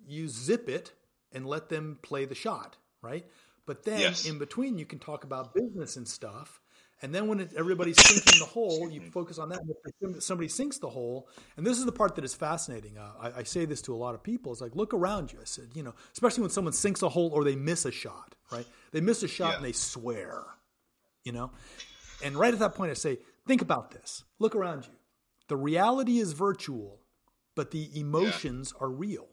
[0.06, 0.92] you zip it
[1.32, 3.26] and let them play the shot, right?
[3.66, 4.24] But then Yes.
[4.24, 6.60] in between, you can talk about business and stuff.
[7.02, 9.60] And then when it, everybody's sinking the hole, you focus on that.
[9.60, 9.70] And
[10.14, 12.96] if somebody sinks the hole, and this is the part that is fascinating.
[12.96, 14.52] Uh, I, I say this to a lot of people.
[14.52, 15.38] It's like, look around you.
[15.40, 18.36] I said, you know, especially when someone sinks a hole or they miss a shot,
[18.52, 18.66] right?
[18.92, 19.56] They miss a shot Yeah.
[19.56, 20.44] and they swear,
[21.24, 21.50] you know?
[22.24, 24.22] And right at that point, I say, think about this.
[24.38, 24.92] Look around you.
[25.48, 27.00] The reality is virtual,
[27.56, 29.26] but the emotions are real.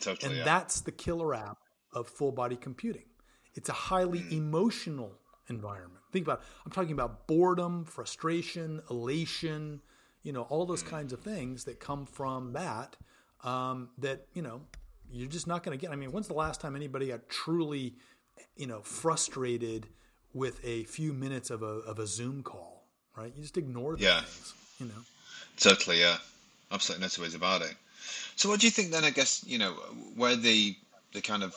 [0.00, 0.28] totally.
[0.28, 0.44] And yeah.
[0.44, 1.58] that's the killer app
[1.92, 3.06] of full body computing.
[3.54, 4.32] It's a highly Mm.
[4.32, 6.00] emotional environment.
[6.12, 6.46] Think about it.
[6.64, 9.80] I'm talking about boredom, frustration, elation,
[10.22, 12.96] you know, all those kinds of things that come from that
[13.42, 14.62] um, that, you know,
[15.12, 15.92] you're just not going to get.
[15.92, 17.94] I mean, when's the last time anybody got truly,
[18.56, 19.86] you know, frustrated
[20.32, 23.32] with a few minutes of a, of a Zoom call, right?
[23.36, 24.20] You just ignore Yeah.
[24.20, 25.02] things, you know.
[25.58, 26.16] Totally, yeah.
[26.72, 27.74] Absolutely no two ways about it.
[28.36, 29.72] So what do you think then, I guess, you know,
[30.16, 30.74] where the
[31.12, 31.54] the kind of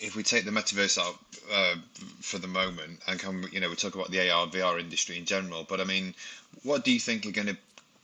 [0.00, 1.18] if we take the metaverse out
[1.52, 1.74] uh,
[2.20, 5.24] for the moment and come, you know, we talk about the AR VR industry in
[5.24, 6.14] general, but I mean,
[6.62, 7.56] what do you think are going to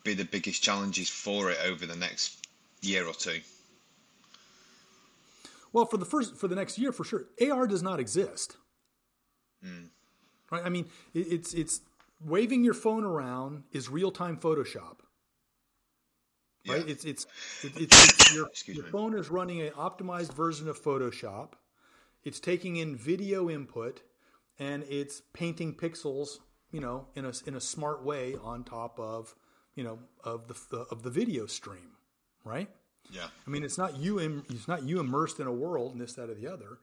[0.02, 2.46] be the biggest challenges for it over the next
[2.80, 3.40] year or two?
[5.72, 8.56] Well, for the first for the next year, for sure, AR does not exist.
[10.50, 10.62] Right?
[10.64, 11.80] I mean, it, it's it's
[12.24, 14.98] waving your phone around is real time Photoshop.
[16.66, 16.86] Right?
[16.86, 16.92] Yeah.
[16.92, 17.26] It's it's
[17.62, 21.54] it, it's, it's your, your phone is running an optimized version of Photoshop.
[22.24, 24.02] It's taking in video input
[24.58, 26.38] and it's painting pixels,
[26.72, 29.34] you know, in a in a smart way on top of
[29.74, 31.92] you know of the of the video stream,
[32.44, 32.68] right?
[33.10, 33.26] Yeah.
[33.46, 34.20] I mean, it's not you.
[34.20, 36.78] Im- it's not you immersed in a world and this, that, or the other.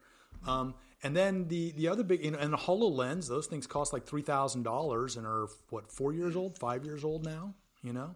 [0.46, 3.92] Um, and then the the other big, you know, and the Hololens, those things cost
[3.92, 7.54] like three thousand dollars and are what four years old, five years old now.
[7.82, 8.14] You know,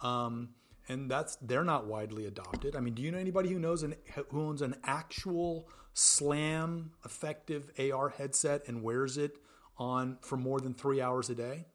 [0.00, 0.50] um,
[0.88, 2.76] and that's they're not widely adopted.
[2.76, 3.94] I mean, do you know anybody who knows an
[4.30, 9.38] who owns an actual slam effective AR headset and wears it
[9.78, 11.66] on for more than three hours a day?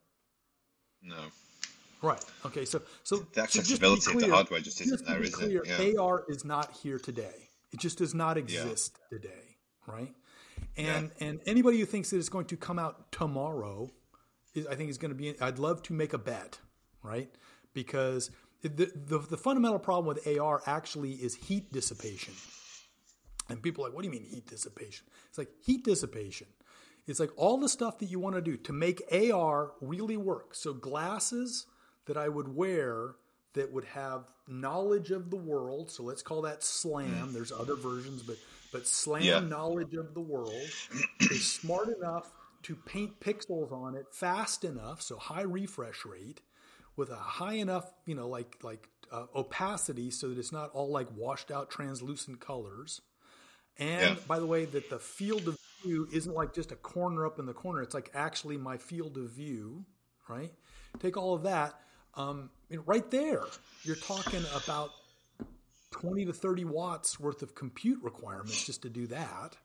[1.02, 1.16] No.
[2.02, 2.22] Right.
[2.46, 2.64] Okay.
[2.64, 5.04] So, so The so just to be accessibility of the clear- hardware just isn't to
[5.04, 5.32] there, it?
[5.32, 6.00] clear, Yeah.
[6.00, 7.48] AR is not here today.
[7.72, 9.56] It just does not exist today.
[9.86, 10.12] Right.
[10.76, 13.90] And and anybody who thinks that it's going to come out tomorrow,
[14.54, 15.38] is, I think is going to be.
[15.40, 16.58] I'd love to make a bet.
[17.02, 17.30] Right.
[17.74, 18.30] Because
[18.68, 22.34] the, the the fundamental problem with AR actually is heat dissipation.
[23.48, 25.06] And people are like, what do you mean heat dissipation?
[25.28, 26.46] It's like heat dissipation.
[27.06, 30.54] It's like all the stuff that you want to do to make AR really work.
[30.54, 31.66] So glasses
[32.06, 33.16] that I would wear
[33.54, 35.90] that would have knowledge of the world.
[35.90, 37.32] So let's call that SLAM.
[37.32, 38.36] There's other versions, but
[38.72, 39.40] but SLAM Yeah.
[39.40, 40.68] knowledge of the world
[41.20, 42.30] is smart enough
[42.62, 46.40] to paint pixels on it fast enough, so high refresh rate,
[46.96, 50.90] with a high enough, you know, like like uh, opacity, so that it's not all
[50.90, 53.00] like washed out translucent colors.
[53.78, 54.16] And Yeah.
[54.26, 57.46] by the way, that the field of view isn't like just a corner up in
[57.46, 57.82] the corner.
[57.82, 59.84] It's like actually my field of view,
[60.28, 60.52] right?
[60.98, 61.80] Take all of that.
[62.14, 62.50] Um,
[62.86, 63.46] right there,
[63.82, 64.96] you're talking about
[65.92, 69.56] 20 to 30 watts worth of compute requirements just to do that.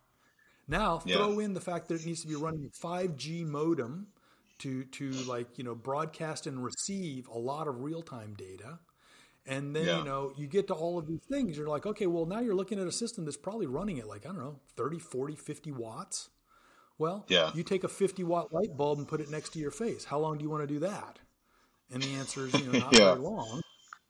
[0.67, 1.15] Now Yeah.
[1.15, 4.07] throw in the fact that it needs to be running a 5G modem
[4.59, 8.79] to to like you know broadcast and receive a lot of real time data.
[9.47, 9.97] And then Yeah.
[9.97, 12.55] you know you get to all of these things you're like okay well now you're
[12.55, 15.71] looking at a system that's probably running at like I don't know 30 40 50
[15.71, 16.29] watts.
[16.97, 17.51] Well, Yeah.
[17.53, 20.05] you take a 50 watt light bulb and put it next to your face.
[20.05, 21.19] How long do you want to do that?
[21.91, 23.15] And the answer is you know not Yeah.
[23.15, 23.61] very long.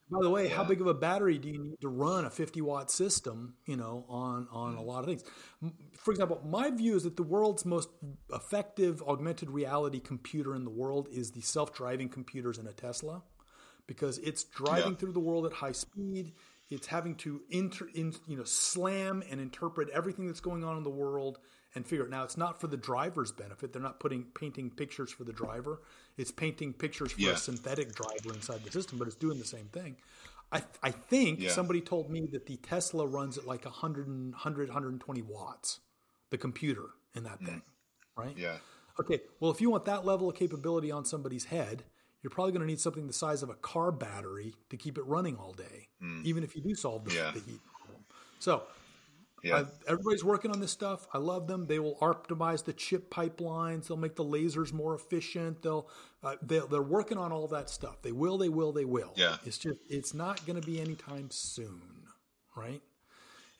[0.09, 2.61] By the way, how big of a battery do you need to run a 50
[2.61, 4.87] watt system, you know, on, on a mm-hmm.
[4.87, 5.23] lot of things?
[5.97, 7.89] For example, my view is that the world's most
[8.31, 13.23] effective augmented reality computer in the world is the self driving computers in a Tesla
[13.87, 14.97] because it's driving Yeah.
[14.97, 16.33] through the world at high speed.
[16.69, 20.83] It's having to inter, in, you know, slam and interpret everything that's going on in
[20.83, 21.39] the world
[21.75, 22.09] and figure it.
[22.09, 23.73] Now, it's not for the driver's benefit.
[23.73, 25.81] They're not putting painting pictures for the driver.
[26.17, 27.31] It's painting pictures for Yeah.
[27.31, 29.97] a synthetic driver inside the system, but it's doing the same thing.
[30.51, 31.51] I, I think Yeah.
[31.51, 35.81] somebody told me that the Tesla runs at like 100, and- 100 120 watts,
[36.29, 37.45] the computer in that hmm.
[37.45, 37.61] thing,
[38.15, 38.37] right?
[38.37, 38.57] Yeah.
[38.99, 41.83] Okay, well, if you want that level of capability on somebody's head,
[42.21, 45.05] you're probably going to need something the size of a car battery to keep it
[45.05, 46.21] running all day, hmm.
[46.23, 47.31] even if you do solve the, Yeah.
[47.31, 48.05] the heat problem.
[48.39, 48.63] So,
[49.45, 49.57] Yeah.
[49.57, 51.07] I've, everybody's working on this stuff.
[51.13, 51.67] I love them.
[51.67, 53.87] They will optimize the chip pipelines.
[53.87, 55.61] They'll make the lasers more efficient.
[55.61, 55.87] They'll,
[56.23, 58.01] uh, they they're working on all that stuff.
[58.01, 58.39] They will.
[58.39, 58.71] They will.
[58.71, 59.13] They will.
[59.15, 59.37] Yeah.
[59.45, 61.79] It's just it's not going to be anytime soon,
[62.55, 62.81] right?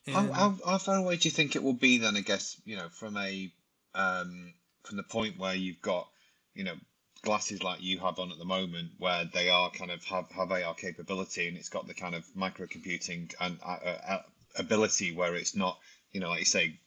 [0.08, 2.18] How, And how, how far away do you think it will be then?
[2.18, 3.52] I guess you know from a
[3.94, 6.08] um, from the point where you've got
[6.56, 6.76] you know
[7.22, 10.52] glasses like you have on at the moment, where they are kind of have have
[10.52, 14.22] AR capability and it's got the kind of microcomputing and uh, uh,
[14.58, 15.80] ability where it's not
[16.12, 16.80] you know like you say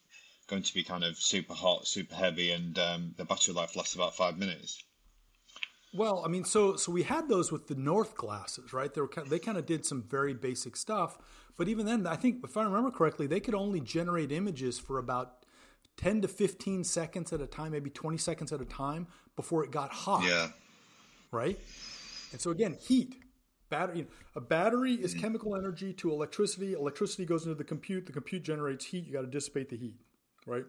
[0.49, 3.95] going to be kind of super hot, super heavy, and um, the battery life lasts
[3.95, 4.83] about five minutes.
[5.93, 8.93] Well, I mean, so so we had those with the North glasses, right?
[8.93, 11.17] They were kind they kind of did some very basic stuff,
[11.57, 14.99] but even then, I think if I remember correctly, they could only generate images for
[14.99, 15.45] about
[15.97, 19.71] ten to fifteen seconds at a time, maybe twenty seconds at a time before it
[19.71, 20.49] got hot, Yeah,
[21.31, 21.59] right?
[22.31, 23.15] And so again, heat.
[23.69, 24.07] Battery.
[24.35, 25.21] A battery is mm.
[25.21, 26.73] chemical energy to electricity.
[26.73, 28.05] Electricity goes into the compute.
[28.05, 29.05] The compute generates heat.
[29.05, 29.95] You got to dissipate the heat,
[30.45, 30.65] right?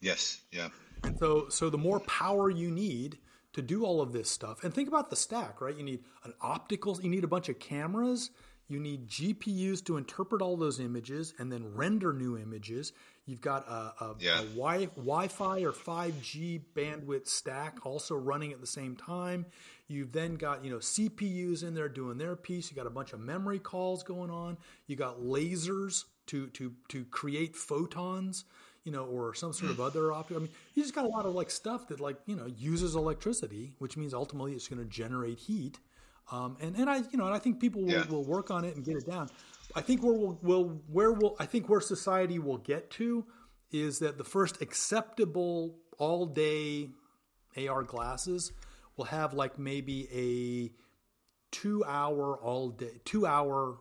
[0.00, 0.68] yes, yeah,
[1.02, 3.18] And so, so the more power you need
[3.54, 5.76] to do all of this stuff, and think about the stack, right?
[5.76, 8.30] You need an optical, you need a bunch of cameras,
[8.68, 12.92] you need GPUs to interpret all those images and then render new images.
[13.28, 14.40] You've got a, a, Yeah.
[14.40, 19.44] a wi- Wi-Fi or 5G bandwidth stack also running at the same time.
[19.86, 22.70] You've then got you know CPUs in there doing their piece.
[22.70, 24.56] You got a bunch of memory calls going on.
[24.86, 28.44] You got lasers to to to create photons
[28.84, 29.82] you know, or some sort of hmm.
[29.82, 30.36] other option.
[30.36, 32.94] I mean, you just got a lot of like stuff that like you know uses
[32.94, 35.78] electricity, which means ultimately it's going to generate heat.
[36.30, 38.06] Um, and and I you know and I think people will, Yeah.
[38.08, 39.28] will work on it and get it down.
[39.74, 43.24] I think where we'll, we'll where will I think where society will get to
[43.70, 46.90] is that the first acceptable all day
[47.56, 48.52] AR glasses
[48.96, 50.72] will have like maybe a
[51.50, 53.78] two hour all day two hour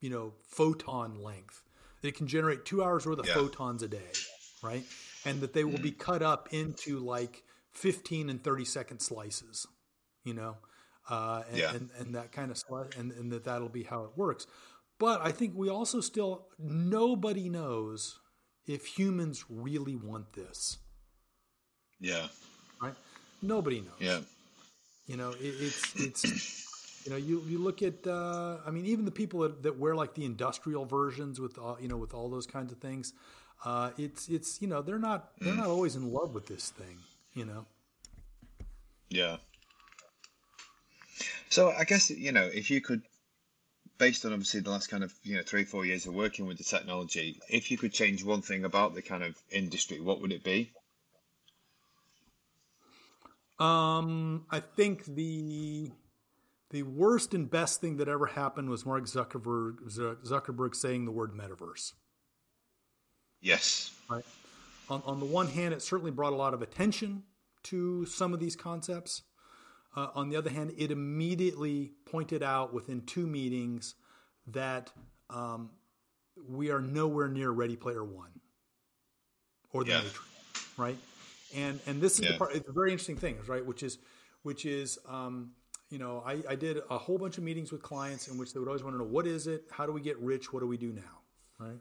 [0.00, 1.62] you know photon length
[2.02, 3.34] it can generate two hours worth of Yeah.
[3.34, 4.10] photons a day
[4.62, 4.84] right
[5.24, 9.66] and that they will be cut up into like 15 and 30 second slices
[10.24, 10.56] you know
[11.08, 11.74] uh, and, Yeah.
[11.74, 14.46] and, and that kind of sli- and, and that that'll be how it works.
[14.98, 18.18] But i think we also still nobody knows
[18.66, 20.78] if humans really want this.
[22.00, 22.26] Yeah,
[22.82, 22.94] right?
[23.42, 24.00] Nobody knows.
[24.00, 24.20] Yeah,
[25.06, 29.04] you know, it, it's it's you know you you look at uh, I mean even
[29.04, 32.28] the people that, that wear like the industrial versions with all, you know with all
[32.30, 33.12] those kinds of things,
[33.64, 36.98] uh, it's it's you know they're not they're not always in love with this thing.
[37.34, 37.66] You know,
[39.10, 39.36] yeah.
[41.54, 43.02] So I guess you know if you could,
[43.96, 46.58] based on obviously the last kind of you know three four years of working with
[46.58, 50.32] the technology, if you could change one thing about the kind of industry, what would
[50.32, 50.72] it be?
[53.60, 55.92] um, I think the
[56.70, 59.76] the worst and best thing that ever happened was Mark Zuckerberg
[60.26, 61.92] Zuckerberg saying the word metaverse.
[63.40, 63.92] Yes.
[64.10, 64.24] Right.
[64.90, 67.22] On, on the one hand, it certainly brought a lot of attention
[67.64, 69.22] to some of these concepts.
[69.96, 73.94] Uh, on the other hand, it immediately pointed out within two meetings
[74.48, 74.90] that
[75.30, 75.70] um,
[76.48, 78.40] we are nowhere near Ready Player One
[79.72, 79.98] or the Yeah.
[79.98, 80.20] Matrix,
[80.76, 80.98] right?
[81.54, 82.54] And and this is the part.
[82.54, 83.64] It's a very interesting thing, right?
[83.64, 83.98] Which is
[84.42, 85.52] which is um,
[85.90, 88.58] you know I, I did a whole bunch of meetings with clients in which they
[88.58, 90.66] would always want to know what is it, how do we get rich, what do
[90.66, 91.02] we do now,
[91.58, 91.78] right?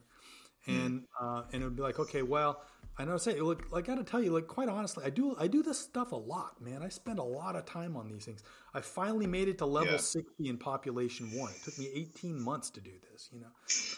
[0.68, 2.62] and uh, and it would be like, okay, well,
[2.98, 3.18] I know.
[3.18, 5.80] Say, look, I got to tell you, like, quite honestly, I do I do this
[5.80, 6.84] stuff a lot, man.
[6.84, 8.44] I spend a lot of time on these things.
[8.74, 9.98] I finally made it to level Yeah.
[9.98, 11.52] sixty in population one.
[11.52, 13.48] It took me eighteen months to do this, you know.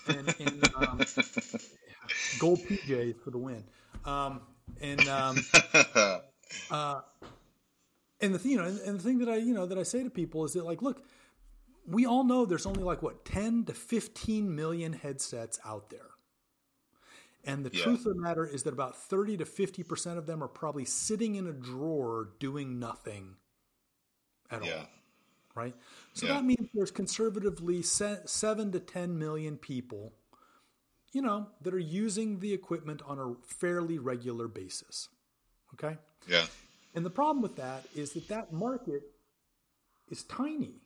[0.07, 0.99] And, and um,
[2.39, 3.63] gold PJs for the win.
[4.05, 4.41] Um,
[4.81, 5.37] and um,
[6.71, 7.01] uh,
[8.21, 9.83] and the thing, you know, and, and the thing that I, you know, that I
[9.83, 11.03] say to people is that, like, look,
[11.87, 16.11] we all know there's only like what 10 to 15 million headsets out there.
[17.45, 17.83] And the Yeah.
[17.83, 21.35] truth of the matter is that about 30 to 50% of them are probably sitting
[21.35, 23.37] in a drawer doing nothing
[24.49, 24.87] at all Yeah.
[25.53, 25.75] right?
[26.13, 26.33] So Yeah.
[26.33, 30.13] that means there's conservatively se- seven to 10 million people,
[31.11, 35.09] you know, that are using the equipment on a fairly regular basis.
[35.73, 35.97] Okay.
[36.27, 36.47] Yeah.
[36.95, 39.03] And the problem with that is that that market
[40.07, 40.81] is tiny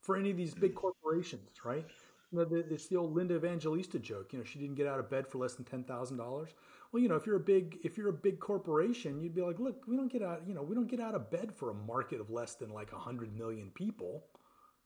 [0.00, 0.76] for any of these big mm.
[0.76, 1.86] corporations, right?
[2.32, 4.32] You know, it's the old Linda Evangelista joke.
[4.32, 6.50] You know, she didn't get out of bed for less than ten thousand dollars.
[6.92, 9.58] Well, you know, if you're a big if you're a big corporation, you'd be like,
[9.60, 10.42] look, we don't get out.
[10.46, 12.90] You know, we don't get out of bed for a market of less than like
[12.90, 14.24] hundred million people.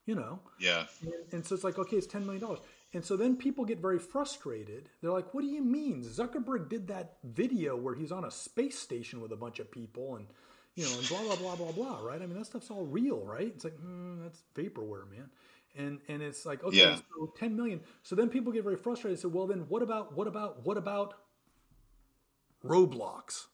[0.07, 0.87] You know, Yeah.
[1.03, 2.45] and, and so it's like, okay, it's $10 million.
[2.95, 4.89] And so then people get very frustrated.
[5.03, 6.05] They're like, what do you mean?
[6.05, 10.17] Zuckerberg did that video where he's on a space station with a bunch of people
[10.17, 10.27] and,
[10.77, 12.23] you know, and blah, blah, blah, blah, blah, right?
[12.23, 13.49] I mean, that stuff's all real, right?
[13.49, 15.29] It's like, mm, that's vaporware, man.
[15.77, 16.97] And and it's like okay, Yeah.
[16.97, 17.81] so ten million.
[18.03, 19.19] So then people get very frustrated.
[19.21, 21.15] So well, then what about what about what about
[22.65, 23.47] Roblox?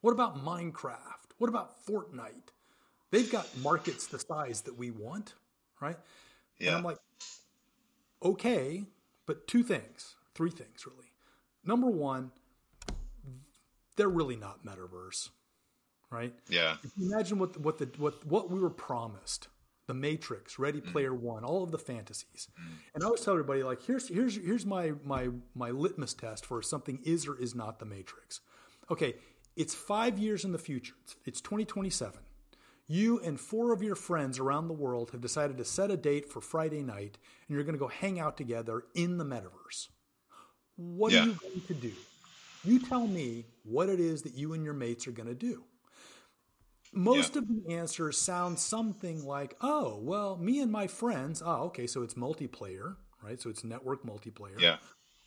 [0.00, 1.32] What about Minecraft?
[1.38, 2.52] What about Fortnite?
[3.10, 5.34] They've got markets the size that we want,
[5.80, 5.96] right?
[6.58, 6.76] And Yeah.
[6.76, 6.98] I'm like,
[8.22, 8.84] okay,
[9.26, 11.10] but two things, three things really.
[11.64, 12.30] Number one,
[13.96, 15.30] they're really not metaverse,
[16.10, 16.32] right?
[16.48, 16.76] Yeah.
[17.00, 19.48] Imagine what what the what what we were promised,
[19.88, 20.92] the Matrix, Ready mm.
[20.92, 22.46] Player One, all of the fantasies,
[22.94, 26.62] and I always tell everybody like, here's here's here's my my my litmus test for
[26.62, 28.40] something is or is not the Matrix.
[28.90, 29.14] Okay,
[29.56, 30.94] it's five years in the future.
[31.04, 32.20] It's, it's 2027.
[32.86, 36.30] You and four of your friends around the world have decided to set a date
[36.30, 37.18] for Friday night,
[37.48, 39.88] and you're going to go hang out together in the metaverse.
[40.76, 41.22] What Yeah.
[41.22, 41.92] are you going to do?
[42.64, 45.64] You tell me what it is that you and your mates are going to do.
[46.92, 47.40] Most Yeah.
[47.42, 52.02] of the answers sound something like, oh, well, me and my friends, oh, okay, so
[52.02, 53.40] it's multiplayer, right?
[53.40, 54.78] So it's network multiplayer, Yeah.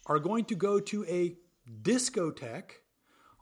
[0.07, 1.38] are going to go to a
[1.84, 2.72] discotheque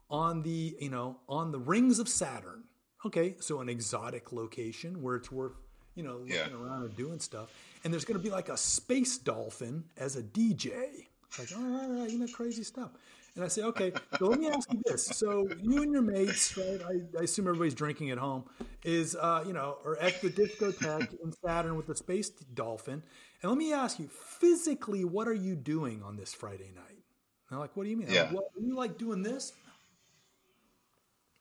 [0.09, 2.63] on the, you know, on the rings of Saturn.
[3.05, 5.53] Okay, so an exotic location where it's worth,
[5.95, 6.49] you know, looking Yeah.
[6.53, 7.49] around and doing stuff.
[7.83, 11.07] And there's going to be like a space dolphin as a DJ.
[11.29, 12.91] It's like, all right, all right, you know, crazy stuff.
[13.39, 15.05] And I say, okay, so let me ask you this.
[15.05, 16.81] So you and your mates, right?
[16.85, 18.43] I, I assume everybody's drinking at home,
[18.83, 23.01] is, uh, you know, or at the discotheque in Saturn with the space dolphin.
[23.41, 26.89] And let me ask you, physically, what are you doing on this Friday night?
[26.89, 28.09] And they're like, what do you mean?
[28.09, 28.35] I'm like, Yeah.
[28.35, 29.53] what, are you like doing this?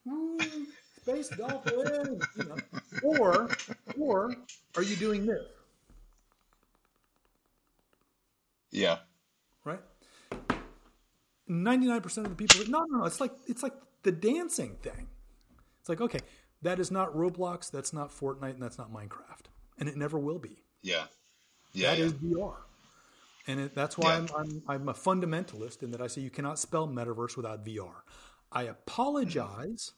[0.08, 0.38] Ooh,
[1.02, 2.56] space dolphin, you know.
[3.02, 3.50] Or,
[3.98, 4.36] or
[4.76, 5.42] are you doing this?
[8.70, 8.98] Yeah.
[11.48, 11.56] Right?
[11.56, 13.04] Ninety-nine percent of the people, no, no, no.
[13.04, 15.08] It's like it's like the dancing thing.
[15.80, 16.20] It's like okay,
[16.62, 19.46] that is not Roblox, that's not Fortnite, and that's not Minecraft,
[19.78, 20.62] and it never will be.
[20.82, 21.04] Yeah.
[21.72, 21.90] Yeah.
[21.90, 22.04] That yeah.
[22.06, 22.54] is VR,
[23.46, 24.18] and it, that's why Yeah.
[24.18, 28.02] I'm, I'm I'm a fundamentalist in that I say you cannot spell metaverse without VR.
[28.50, 29.92] I apologize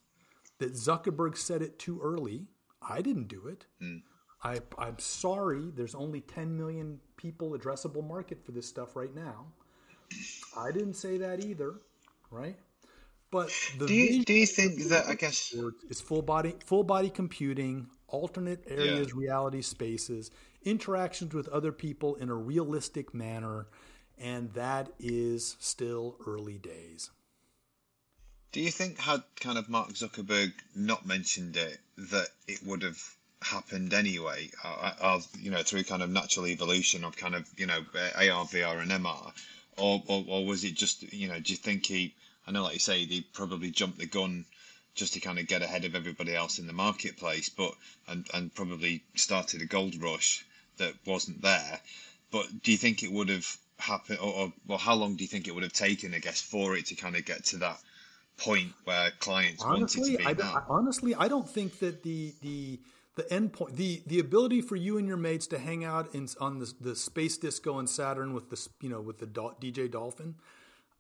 [0.59, 2.47] that Zuckerberg said it too early.
[2.83, 3.67] I didn't do it.
[3.81, 3.99] Hmm.
[4.43, 5.71] I, I'm sorry.
[5.75, 9.53] There's only 10 million people addressable market for this stuff right now.
[10.57, 11.75] I didn't say that either,
[12.31, 12.57] right?
[13.31, 15.55] But the Do you do you think that I guess
[15.89, 20.31] is full body full body computing, alternate areas, reality spaces,
[20.65, 23.69] interactions with other people in a realistic manner,
[24.19, 27.11] and that is still early days.
[28.53, 33.01] do you think had kind of Mark Zuckerberg not mentioned it that it would have
[33.43, 37.67] happened anyway, uh, of you know through kind of natural evolution of kind of you
[37.67, 39.33] know AR, VR, and MR,
[39.77, 42.15] or, or or was it just you know do you think he?
[42.47, 44.45] I know, like you say, he probably jumped the gun
[44.95, 47.75] just to kind of get ahead of everybody else in the marketplace, but
[48.09, 50.45] and and probably started a gold rush
[50.79, 51.81] that wasn't there.
[52.31, 55.29] But do you think it would have happened, or, or well, how long do you
[55.29, 57.79] think it would have taken, I guess, for it to kind of get to that
[58.37, 60.65] point where clients honestly, wanted to be I now?
[60.69, 62.79] honestly, I don't think that the the
[63.29, 66.29] the end point, the the ability for you and your mates to hang out in
[66.41, 69.91] on the the space disco and Saturn with the you know with the Dol- DJ
[69.91, 70.35] Dolphin,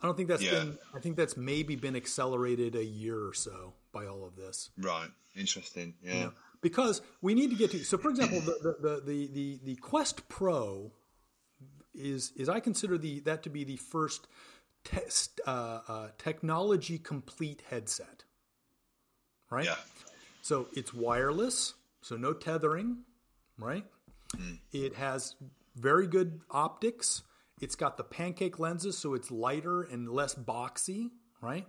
[0.00, 0.58] I don't think that's Yeah.
[0.58, 0.78] been.
[0.94, 4.70] I think that's maybe been accelerated a year or so by all of this.
[4.78, 5.94] Right, interesting.
[6.02, 7.84] Yeah, you know, because we need to get to.
[7.84, 10.92] So, for example, the the the the, the, the Quest Pro
[11.94, 14.26] is is I consider the that to be the first
[14.84, 18.24] test uh, uh, technology complete headset.
[19.50, 19.64] Right.
[19.66, 19.74] yeah,
[20.42, 22.98] So it's wireless, so no tethering,
[23.58, 23.84] right?
[24.36, 24.54] Hmm.
[24.72, 25.34] It has
[25.76, 27.22] very good optics.
[27.60, 31.10] It's got the pancake lenses, so it's lighter and less boxy,
[31.42, 31.66] right?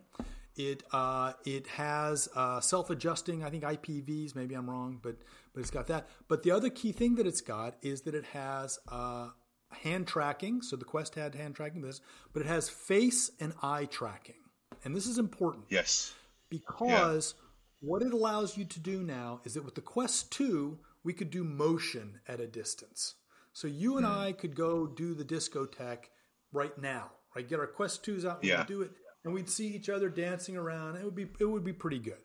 [0.55, 4.35] It uh, it has uh, self-adjusting, I think IPDs.
[4.35, 5.15] Maybe I'm wrong, but
[5.53, 6.07] but it's got that.
[6.27, 9.29] But the other key thing that it's got is that it has uh,
[9.69, 10.61] hand tracking.
[10.61, 12.01] So the Quest had hand tracking, this,
[12.33, 14.35] but it has face and eye tracking,
[14.83, 16.13] and this is important yes,
[16.49, 17.33] because
[17.81, 21.31] what it allows you to do now is that with the Quest 2, we could
[21.31, 23.15] do motion at a distance.
[23.53, 24.13] So you and hmm.
[24.13, 26.05] I could go do the discotheque
[26.53, 27.47] right now, right?
[27.47, 28.63] Get our Quest 2s out, we Yeah.
[28.63, 28.91] do it,
[29.23, 30.95] and we'd see each other dancing around.
[30.95, 32.19] It would be it would be pretty good.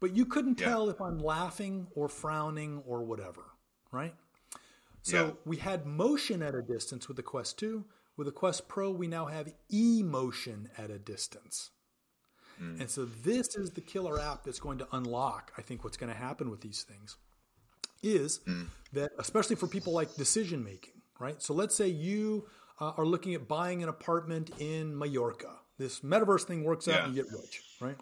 [0.00, 0.68] But you couldn't Yeah.
[0.68, 3.52] tell if I'm laughing or frowning or whatever,
[3.90, 4.14] right?
[5.02, 5.32] So Yeah.
[5.44, 7.84] we had motion at a distance with the Quest 2.
[8.16, 11.70] With the Quest Pro, we now have emotion at a distance.
[12.58, 16.12] And so this is the killer app that's going to unlock, I think, what's going
[16.12, 17.16] to happen with these things
[18.02, 18.40] is
[18.92, 21.40] that, especially for people like decision making, right?
[21.42, 22.46] So let's say you
[22.80, 25.50] uh, are looking at buying an apartment in Mallorca.
[25.78, 27.04] This metaverse thing works out Yeah.
[27.06, 27.96] and you get rich, right?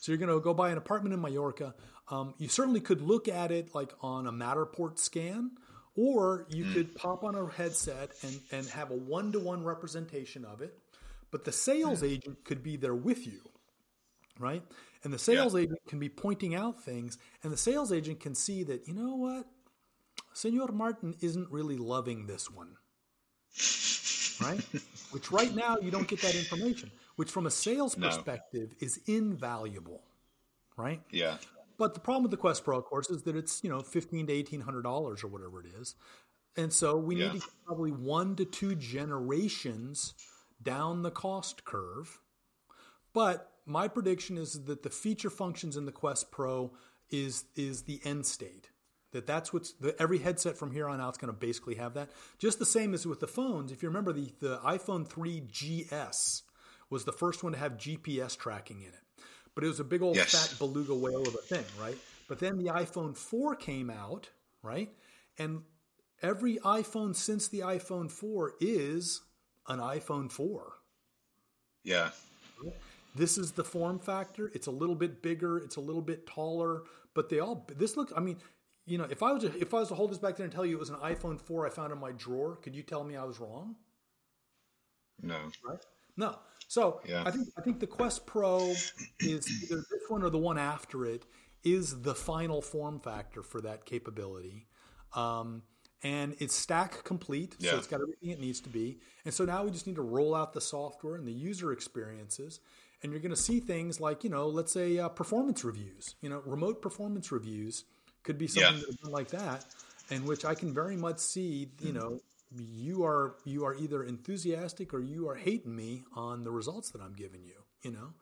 [0.00, 1.74] So you're going to go buy an apartment in Mallorca.
[2.10, 5.52] Um, you certainly could look at it like on a Matterport scan,
[5.94, 6.72] Or you mm.
[6.72, 10.78] could pop on a headset and, and have a one to one representation of it,
[11.32, 12.10] but the sales mm.
[12.10, 13.40] agent could be there with you,
[14.38, 14.62] right?
[15.02, 15.62] And the sales yeah.
[15.62, 19.16] agent can be pointing out things, and the sales agent can see that, you know
[19.16, 19.46] what?
[20.34, 22.76] Senor Martyn isn't really loving this one.
[24.40, 24.62] Right?
[25.10, 28.06] which right now you don't get that information, which from a sales no.
[28.06, 30.02] perspective is invaluable.
[30.76, 31.02] Right?
[31.10, 31.38] Yeah.
[31.78, 34.26] But the problem with the Quest Pro, of course, is that it's, you know, fifteen
[34.26, 35.96] to eighteen hundred dollars or whatever it is.
[36.56, 37.24] And so we yeah.
[37.24, 40.14] need to get probably one to two generations
[40.62, 42.20] down the cost curve.
[43.12, 46.72] But my prediction is that the feature functions in the Quest Pro
[47.10, 48.68] is is the end state.
[49.12, 51.94] That that's what's the, every headset from here on out is going to basically have
[51.94, 52.10] that.
[52.38, 53.70] Just the same as with the phones.
[53.70, 56.42] If you remember, the the iPhone 3 GS
[56.88, 60.02] was the first one to have GPS tracking in it, but it was a big
[60.02, 60.48] old yes.
[60.48, 61.96] fat beluga whale of a thing, right?
[62.28, 64.30] But then the iPhone 4 came out,
[64.62, 64.90] right?
[65.38, 65.62] And
[66.22, 69.20] every iPhone since the iPhone 4 is
[69.68, 70.72] an iPhone 4.
[71.84, 72.10] Yeah.
[73.14, 74.50] This is the form factor.
[74.54, 75.58] It's a little bit bigger.
[75.58, 76.82] It's a little bit taller,
[77.14, 77.66] but they all.
[77.76, 78.12] This looks.
[78.16, 78.38] I mean,
[78.86, 80.52] you know, if I was to, if I was to hold this back there and
[80.52, 83.04] tell you it was an iPhone 4 I found in my drawer, could you tell
[83.04, 83.76] me I was wrong?
[85.20, 85.36] No.
[85.64, 85.78] Right?
[86.16, 86.38] No.
[86.68, 87.22] So yeah.
[87.26, 88.74] I think I think the Quest Pro
[89.20, 91.26] is either this one or the one after it
[91.64, 94.66] is the final form factor for that capability.
[95.14, 95.62] Um,
[96.02, 97.72] and it's stack complete, yeah.
[97.72, 98.98] so it's got everything it needs to be.
[99.24, 102.60] And so now we just need to roll out the software and the user experiences
[103.02, 106.28] and you're going to see things like you know let's say uh, performance reviews you
[106.28, 107.84] know remote performance reviews
[108.22, 109.10] could be something yeah.
[109.10, 109.64] like that
[110.10, 112.18] in which i can very much see you know
[112.56, 117.00] you are you are either enthusiastic or you are hating me on the results that
[117.00, 118.12] i'm giving you you know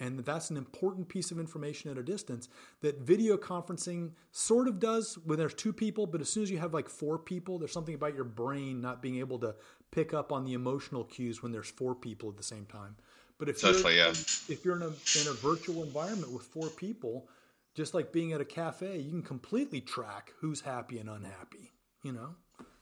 [0.00, 2.48] and that's an important piece of information at a distance
[2.80, 6.58] that video conferencing sort of does when there's two people but as soon as you
[6.58, 9.54] have like four people there's something about your brain not being able to
[9.90, 12.96] pick up on the emotional cues when there's four people at the same time
[13.38, 14.08] but if you're, yeah.
[14.08, 17.28] if you're in a in a virtual environment with four people,
[17.74, 21.70] just like being at a cafe, you can completely track who's happy and unhappy,
[22.02, 22.34] you know,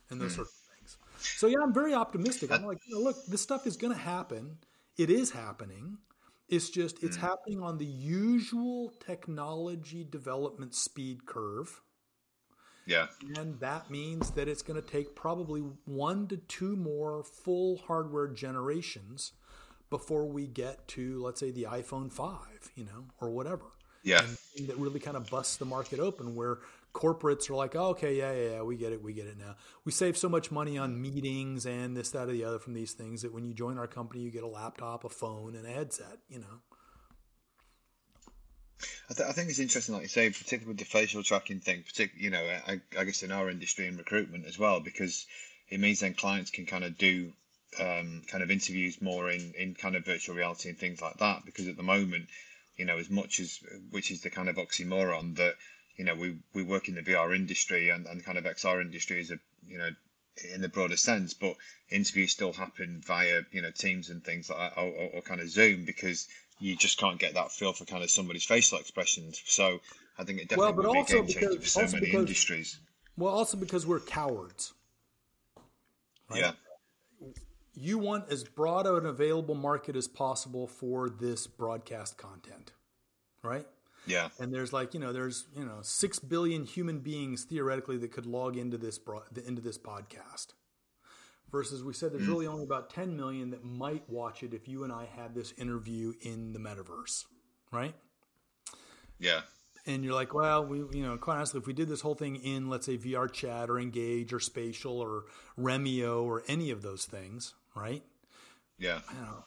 [0.09, 0.37] and those mm.
[0.37, 0.97] sorts of things.
[1.21, 2.51] So yeah, I'm very optimistic.
[2.51, 4.57] I'm like, you know, look, this stuff is going to happen.
[4.97, 5.99] It is happening.
[6.49, 7.23] It's just it's mm.
[7.23, 11.81] happening on the usual technology development speed curve.
[12.87, 13.09] Yeah.
[13.35, 18.29] And that means that it's going to take probably one to two more full hardware
[18.29, 19.33] generations
[19.91, 22.37] before we get to let's say the iPhone 5,
[22.77, 23.65] you know, or whatever.
[24.05, 24.23] Yeah.
[24.57, 26.59] And that really kind of busts the market open where
[26.97, 29.55] corporates are like, oh, okay, yeah, yeah, yeah, we get it, we get it now.
[29.85, 32.93] We save so much money on meetings and this, that, or the other from these
[32.93, 35.71] things that when you join our company, you get a laptop, a phone, and a
[35.71, 36.63] headset, you know.
[39.11, 41.85] I, th- I think it's interesting, like you say, particularly with the facial tracking thing,
[41.87, 45.27] particularly, you know, I, I guess in our industry and recruitment as well, because
[45.69, 47.33] it means then clients can kind of do
[47.79, 51.45] um, kind of interviews more in, in kind of virtual reality and things like that.
[51.45, 52.27] Because at the moment,
[52.77, 55.55] you know, as much as which is the kind of oxymoron that
[55.97, 59.21] you know we, we work in the VR industry and, and kind of XR industry
[59.21, 59.91] is a you know
[60.55, 61.57] in the broader sense, but
[61.91, 65.41] interviews still happen via you know Teams and things like that, or, or, or kind
[65.41, 66.29] of Zoom because
[66.59, 69.43] you just can't get that feel for kind of somebody's facial expressions.
[69.47, 69.81] So
[70.19, 72.81] I think it definitely well, would be a game changer for so many because, industries.
[73.17, 74.73] Well, also because we're cowards.
[76.31, 76.41] Right?
[76.41, 76.53] Yeah
[77.77, 82.73] you want as broad an available market as possible for this broadcast content,
[83.43, 83.67] right?
[84.07, 84.29] Yeah.
[84.39, 88.27] And there's like you know there's you know six billion human beings theoretically that could
[88.27, 90.49] log into this broad, into this podcast.
[91.53, 92.29] Versus we said there's mm.
[92.29, 95.55] really only about 10 million that might watch it if you and I had this
[95.57, 97.25] interview in the metaverse,
[97.71, 97.95] right?
[99.21, 99.43] Yeah.
[99.87, 102.37] And you're like, well, we, you know, quite honestly, if we did this whole thing
[102.37, 105.27] in, let's say, VR chat or Engage or Spatial or
[105.57, 108.03] Remio or any of those things, right?
[108.79, 108.99] Yeah.
[109.09, 109.45] I don't know.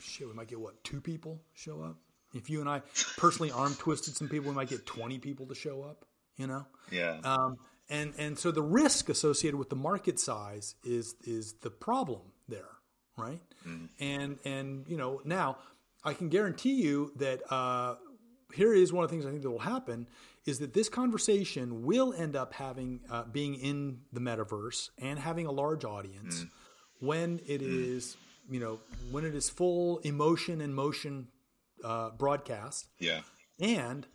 [0.00, 1.96] Shit, we might get what two people show up.
[2.34, 2.82] If you and I
[3.16, 6.04] personally arm twisted some people, we might get twenty people to show up.
[6.36, 6.66] You know.
[6.90, 7.20] Yeah.
[7.24, 7.58] Um,
[7.88, 12.68] and and so the risk associated with the market size is is the problem there,
[13.16, 13.40] right?
[13.66, 13.88] Mm.
[13.98, 15.58] And and you know now
[16.04, 17.96] I can guarantee you that uh,
[18.54, 20.06] here is one of the things I think that will happen
[20.46, 25.46] is that this conversation will end up having uh, being in the metaverse and having
[25.46, 26.44] a large audience.
[26.44, 26.50] Mm
[27.00, 27.96] when it mm.
[27.96, 28.16] is
[28.48, 28.78] you know
[29.10, 31.26] when it is full emotion and motion
[31.84, 32.88] uh, broadcast.
[32.98, 33.20] Yeah.
[33.58, 34.06] And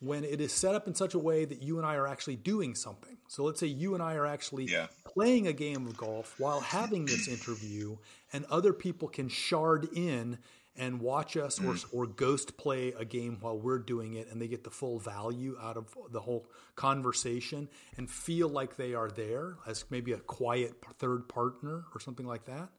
[0.00, 2.36] when it is set up in such a way that you and I are actually
[2.36, 3.16] doing something.
[3.28, 4.88] So let's say you and I are actually yeah.
[5.04, 7.96] playing a game of golf while having this interview,
[8.32, 10.38] and other people can shard in
[10.76, 11.84] and watch us or, Mm.
[11.92, 15.56] or ghost play a game while we're doing it and they get the full value
[15.62, 20.74] out of the whole conversation and feel like they are there as maybe a quiet
[20.98, 22.70] third partner or something like that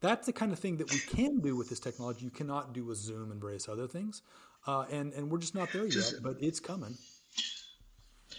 [0.00, 2.84] that's the kind of thing that we can do with this technology you cannot do
[2.84, 4.22] with zoom and various other things
[4.66, 6.96] uh, and and we're just not there yet but it's coming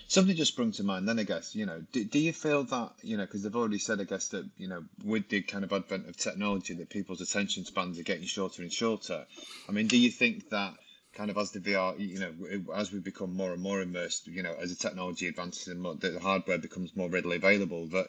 [0.08, 1.08] Something just sprung to mind.
[1.08, 3.78] Then I guess you know, do, do you feel that you know because they've already
[3.78, 7.22] said I guess that you know with the kind of advent of technology that people's
[7.22, 9.28] attention spans are getting shorter and shorter.
[9.68, 10.74] I mean, do you think that
[11.14, 14.42] kind of as the VR, you know, as we become more and more immersed, you
[14.42, 18.08] know, as the technology advances and more, the hardware becomes more readily available, that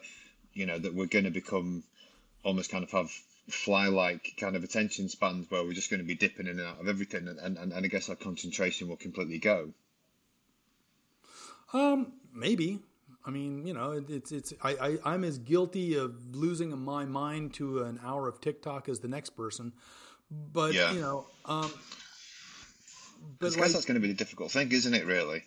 [0.53, 1.83] you know that we're going to become
[2.43, 3.11] almost kind of have
[3.49, 6.79] fly-like kind of attention spans where we're just going to be dipping in and out
[6.79, 9.73] of everything, and and, and I guess our concentration will completely go.
[11.73, 12.79] Um, maybe.
[13.25, 17.05] I mean, you know, it, it's it's I, I I'm as guilty of losing my
[17.05, 19.73] mind to an hour of TikTok as the next person,
[20.31, 20.91] but Yeah.
[20.91, 21.71] you know, um,
[23.43, 25.05] I but guess like, that's going to be the difficult thing, isn't it?
[25.05, 25.43] Really.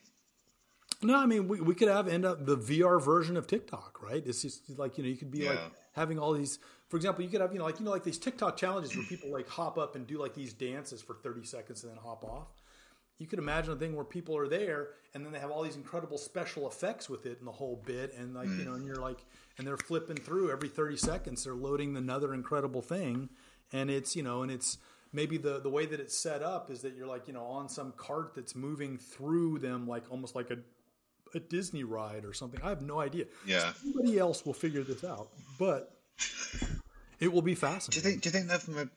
[1.03, 4.23] no, I mean, we, we could have end up the VR version of TikTok, right?
[4.25, 5.69] It's just like you know, you could be like Yeah.
[5.95, 6.59] Having all these.
[6.89, 9.07] For example, you could have you know like you know like these TikTok challenges where
[9.07, 12.25] people like hop up and do like these dances for thirty seconds and then hop
[12.25, 12.49] off.
[13.19, 15.77] You could imagine a thing where people are there and then they have all these
[15.77, 18.67] incredible special effects with it and the whole bit and like you mm.
[18.67, 19.25] know and you're like
[19.57, 23.29] and they're flipping through every 30 seconds they're loading another incredible thing
[23.73, 24.79] and it's you know and it's
[25.13, 27.69] maybe the the way that it's set up is that you're like you know on
[27.69, 30.59] some cart that's moving through them like almost like a
[31.35, 32.61] a Disney ride or something.
[32.63, 33.27] I have no idea.
[33.47, 33.73] Yeah.
[33.75, 35.29] Somebody else will figure this out,
[35.59, 35.97] but
[37.21, 38.03] it will be fascinating.
[38.03, 38.23] Do you think?
[38.23, 38.89] Do you think that from a?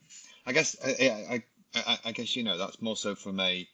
[0.46, 0.76] I guess.
[0.82, 1.42] Uh, I, I,
[1.74, 3.68] I, I guess you know that's more so from a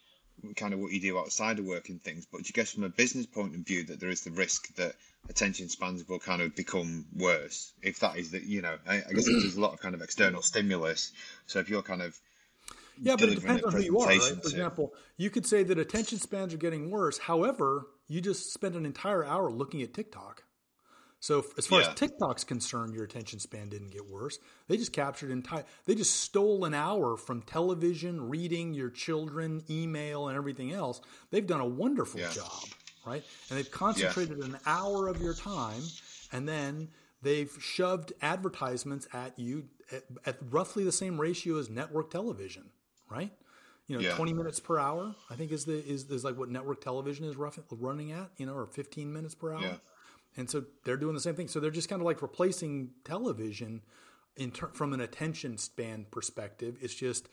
[0.57, 2.27] kind of what you do outside of work and things.
[2.31, 4.75] But do you guess from a business point of view that there is the risk
[4.77, 4.95] that
[5.31, 9.13] attention spans will kind of become worse if that is that you know I, I
[9.15, 11.13] guess there's a lot of kind of external stimulus.
[11.47, 12.19] So if you're kind of
[13.01, 14.21] Yeah, but it depends on who you are, right?
[14.21, 17.19] For example, you could say that attention spans are getting worse.
[17.19, 20.45] However, you just spent an entire hour looking at TikTok.
[21.21, 21.89] So as far Yeah.
[21.89, 24.39] as TikTok's concerned, your attention span didn't get worse.
[24.69, 25.65] They just captured entire.
[25.87, 31.01] They just stole an hour from television, reading, your children, email, and everything else.
[31.31, 32.31] They've done a wonderful Yeah.
[32.31, 32.65] job,
[33.07, 33.25] right?
[33.49, 35.85] And they've concentrated an hour of your time,
[36.31, 36.91] and then
[37.23, 42.71] they've shoved advertisements at you at, at roughly the same ratio as network television,
[43.11, 43.33] right?
[43.87, 44.15] You know, Yeah.
[44.17, 45.15] twenty minutes per hour.
[45.29, 48.31] I think is the is, is like what network television is rough, running at.
[48.39, 49.61] You know, or fifteen minutes per hour.
[49.61, 49.77] Yeah.
[50.37, 51.49] And so they're doing the same thing.
[51.49, 53.83] So they're just kind of like replacing television
[54.37, 56.77] in ter- from an attention span perspective.
[56.81, 57.29] It's just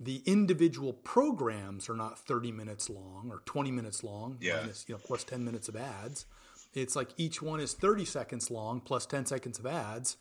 [0.00, 4.60] the individual programs are not 30 minutes long or 20 minutes long, Yeah.
[4.62, 6.24] minus, you know, plus 10 minutes of ads.
[6.72, 10.16] It's like each one is 30 seconds long plus 10 seconds of ads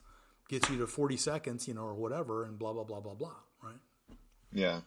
[0.49, 3.35] gets you to 40 seconds, you know, or whatever, and blah, blah, blah, blah, blah,
[3.63, 3.79] right?
[4.51, 4.81] Yeah.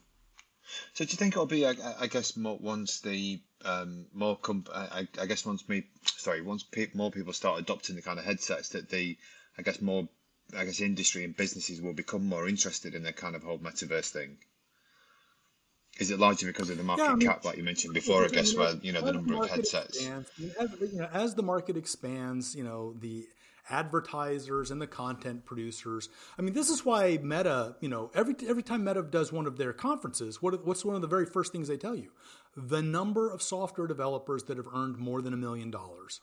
[0.94, 1.66] So do you think it'll be?
[1.66, 6.42] I, I guess more once the um, more comp- I, I guess once me sorry
[6.42, 9.16] once pe- more people start adopting the kind of headsets that the
[9.58, 10.08] I guess more
[10.56, 14.10] I guess industry and businesses will become more interested in the kind of whole metaverse
[14.10, 14.38] thing.
[15.98, 18.24] Is it largely because of the market I mean- cap, like you mentioned before?
[18.24, 19.98] I guess where you know the number of headsets.
[19.98, 23.26] expands, as, you know, as the market expands, you know, the
[23.72, 26.08] advertisers and the content producers.
[26.38, 29.56] I mean, this is why Meta, you know, every every time Meta does one of
[29.56, 32.12] their conferences, what what's one of the very first things they tell you?
[32.56, 36.20] The number of software developers that have earned more than a million dollars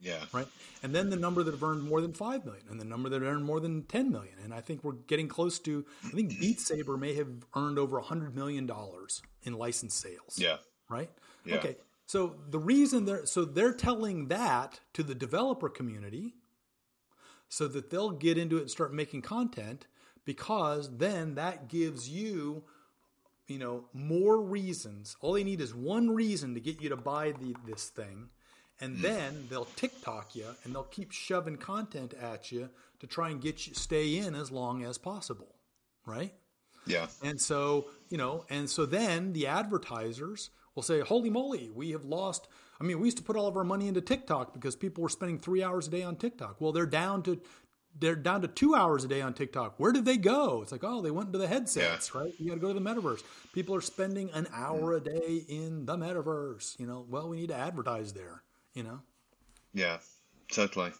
[0.00, 0.24] Yeah.
[0.32, 0.48] right?
[0.82, 3.22] And then the number that have earned more than five million, and the number that
[3.22, 4.34] earned more than ten million.
[4.42, 5.86] And I think we're getting close to.
[6.04, 10.36] I think Beat Saber may have earned over a hundred million dollars in license sales.
[10.36, 10.56] Yeah.
[10.90, 11.10] Right.
[11.44, 11.56] Yeah.
[11.56, 11.76] Okay.
[12.06, 16.34] So the reason they're so they're telling that to the developer community,
[17.48, 19.86] so that they'll get into it and start making content,
[20.24, 22.64] because then that gives you
[23.46, 25.16] you know more reasons.
[25.20, 28.28] All they need is one reason to get you to buy the, this thing
[28.82, 29.02] and hmm.
[29.02, 32.68] then they'll tiktok you and they'll keep shoving content at you
[33.00, 35.54] to try and get you stay in as long as possible
[36.04, 36.34] right?
[36.84, 37.06] Yeah.
[37.22, 42.04] and so you know and so then the advertisers will say holy moly we have
[42.04, 42.48] lost
[42.80, 45.08] i mean we used to put all of our money into tiktok because people were
[45.08, 47.40] spending three hours a day on tiktok well they're down to
[47.98, 49.74] they're down to two hours a day on TikTok.
[49.78, 50.62] Where did they go?
[50.62, 52.32] It's like, oh, they went into the headsets, right?
[52.38, 53.22] You got to go to the metaverse.
[53.52, 56.78] People are spending an hour a day in the metaverse.
[56.78, 58.42] You know, well, we need to advertise there.
[58.74, 59.00] You know,
[59.74, 59.98] Yeah.
[60.50, 60.92] Totally.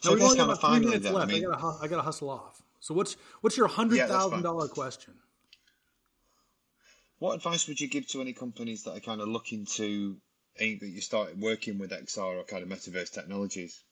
[0.00, 1.30] So I we've only got kind of about three minutes I left.
[1.30, 2.62] I, mean, gotta, hu- I gotta hustle off.
[2.80, 5.14] So what's what's your hundred thousand yeah, thousand dollar question?
[7.20, 10.16] What advice would you give to any companies that are kind of looking to
[10.58, 13.82] that you start working with XR or kind of metaverse technologies?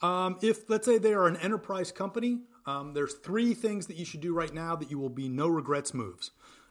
[0.00, 4.04] Um, if let's say they are an enterprise company, um, there's three things that you
[4.04, 6.30] should do right now that you will be no regrets moves.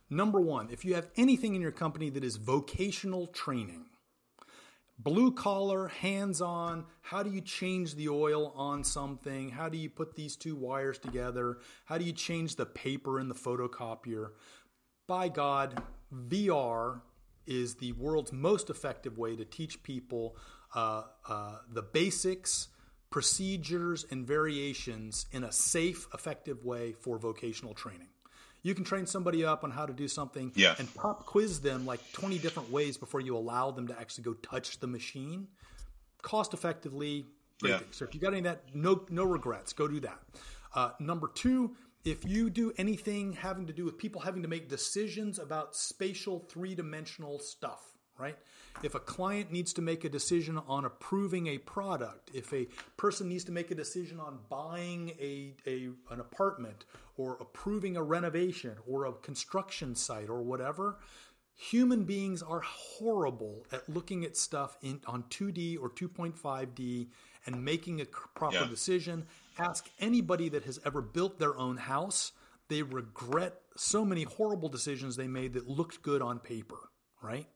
[0.09, 3.87] Number one, if you have anything in your company that is vocational training,
[4.99, 9.49] blue collar, hands on, how do you change the oil on something?
[9.49, 11.57] How do you put these two wires together?
[11.85, 14.29] How do you change the paper in the photocopier?
[15.07, 15.81] By God,
[16.13, 17.01] VR
[17.45, 20.35] is the world's most effective way to teach people
[20.75, 22.67] uh, uh, the basics,
[23.09, 28.09] procedures, and variations in a safe, effective way for vocational training.
[28.63, 30.75] You can train somebody up on how to do something yeah.
[30.77, 34.33] and pop quiz them like 20 different ways before you allow them to actually go
[34.33, 35.47] touch the machine.
[36.21, 37.27] Cost effectively,
[37.63, 37.79] yeah.
[37.91, 39.73] So if you got any of that, no no regrets.
[39.73, 40.19] Go do that.
[40.75, 41.75] Uh, number two,
[42.09, 46.39] if you do anything having to do with people having to make decisions about spatial
[46.39, 48.37] three dimensional stuff, right?
[48.81, 53.27] If a client needs to make a decision on approving a product, if a person
[53.27, 56.85] needs to make a decision on buying a, a an apartment
[57.17, 60.99] or approving a renovation or a construction site or whatever,
[61.55, 67.07] human beings are horrible at looking at stuff in on 2D or 2.5D
[67.47, 68.67] and making a proper yeah.
[68.67, 69.25] decision.
[69.57, 72.31] Ask anybody that has ever built their own house.
[72.69, 76.77] They regret so many horrible decisions they made that looked good on paper,
[77.21, 77.47] right?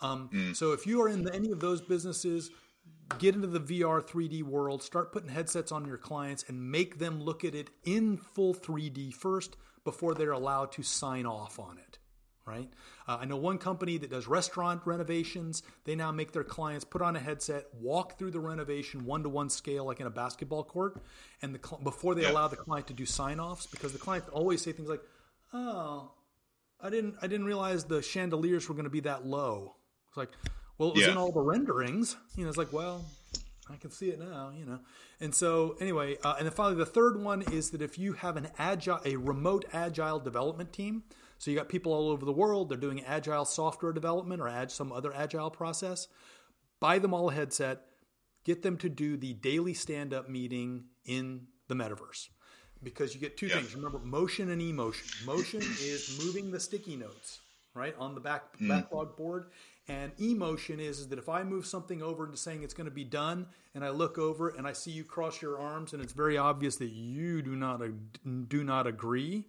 [0.00, 0.56] Um, mm.
[0.56, 2.50] So if you are in any of those businesses,
[3.18, 7.22] get into the VR 3D world, start putting headsets on your clients, and make them
[7.22, 11.98] look at it in full 3D first before they're allowed to sign off on it.
[12.46, 12.68] Right?
[13.08, 15.62] Uh, I know one company that does restaurant renovations.
[15.84, 19.30] They now make their clients put on a headset, walk through the renovation one to
[19.30, 21.02] one scale, like in a basketball court,
[21.40, 22.32] and the cl- before they yeah.
[22.32, 25.00] allow the client to do sign offs, because the client always say things like,
[25.54, 26.10] "Oh,
[26.82, 29.76] I didn't, I didn't realize the chandeliers were going to be that low."
[30.08, 30.30] It's like,
[30.78, 31.12] well, it was yeah.
[31.12, 32.16] in all the renderings.
[32.36, 33.04] You know, it's like, well,
[33.70, 34.80] I can see it now, you know.
[35.20, 38.36] And so, anyway, uh, and then finally, the third one is that if you have
[38.36, 41.04] an agile, a remote agile development team,
[41.38, 44.70] so you got people all over the world, they're doing agile software development or add
[44.70, 46.08] some other agile process,
[46.80, 47.82] buy them all a headset,
[48.44, 52.28] get them to do the daily stand up meeting in the metaverse.
[52.82, 53.56] Because you get two yeah.
[53.56, 53.74] things.
[53.74, 55.08] Remember, motion and emotion.
[55.26, 57.40] Motion is moving the sticky notes,
[57.74, 58.68] right, on the back mm.
[58.68, 59.46] backlog board
[59.88, 62.94] and emotion is, is that if I move something over into saying it's going to
[62.94, 66.12] be done, and I look over and I see you cross your arms, and it's
[66.12, 67.82] very obvious that you do not
[68.48, 69.44] do not agree,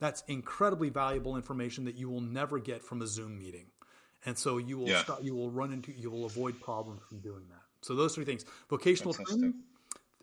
[0.00, 3.66] that's incredibly valuable information that you will never get from a Zoom meeting,
[4.24, 5.02] and so you will yeah.
[5.02, 7.62] start, you will run into you will avoid problems from doing that.
[7.82, 9.40] So those three things: vocational Fantastic.
[9.40, 9.54] training,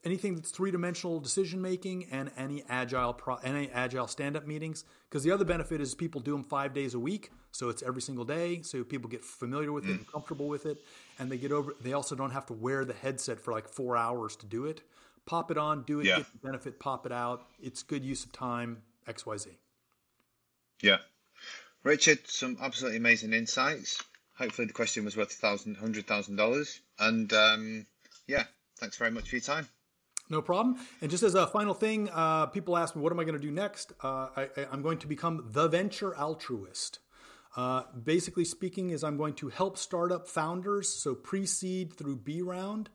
[0.03, 4.85] anything that's three dimensional decision making and any agile pro, any agile stand up meetings.
[5.09, 8.01] Because the other benefit is people do them five days a week, so it's every
[8.01, 8.61] single day.
[8.61, 10.01] So people get familiar with mm.
[10.01, 10.77] it, comfortable with it,
[11.19, 11.73] and they get over.
[11.81, 14.81] They also don't have to wear the headset for like four hours to do it.
[15.25, 16.17] Pop it on, do it, yeah.
[16.17, 17.47] get the benefit, pop it out.
[17.59, 18.83] It's good use of time.
[19.07, 19.49] X Y Z.
[20.81, 20.97] Yeah,
[21.83, 24.01] Richard, some absolutely amazing insights.
[24.37, 27.85] Hopefully, the question was worth a thousand, hundred thousand dollars, and um,
[28.27, 28.43] yeah,
[28.79, 29.67] thanks very much for your time.
[30.29, 30.77] No problem.
[31.01, 33.47] And just as a final thing, uh, people ask me, what am I going to
[33.47, 33.93] do next?
[34.03, 36.99] Uh, I, am going to become the venture altruist.
[37.55, 42.89] Uh, basically speaking, is I'm going to help startup founders, so pre-seed through B round,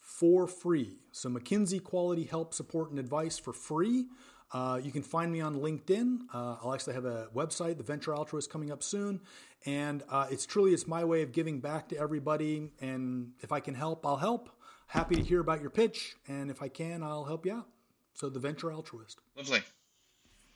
[0.00, 0.98] for free.
[1.12, 4.06] So McKinsey quality help, support, and advice for free.
[4.52, 6.20] Uh, you can find me on LinkedIn.
[6.32, 9.20] Uh, I'll actually have a website, The Venture Altruist, coming up soon.
[9.66, 12.70] And uh, it's truly it's my way of giving back to everybody.
[12.80, 14.50] And if I can help, I'll help
[14.90, 17.68] happy to hear about your pitch, and if I can, I'll help you out.
[18.14, 19.20] So, the venture altruist.
[19.36, 19.62] Lovely.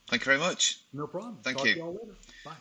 [0.09, 0.81] Thank you very much.
[0.93, 1.39] No problem.
[1.43, 2.17] Thank Talk you.
[2.45, 2.53] Bye.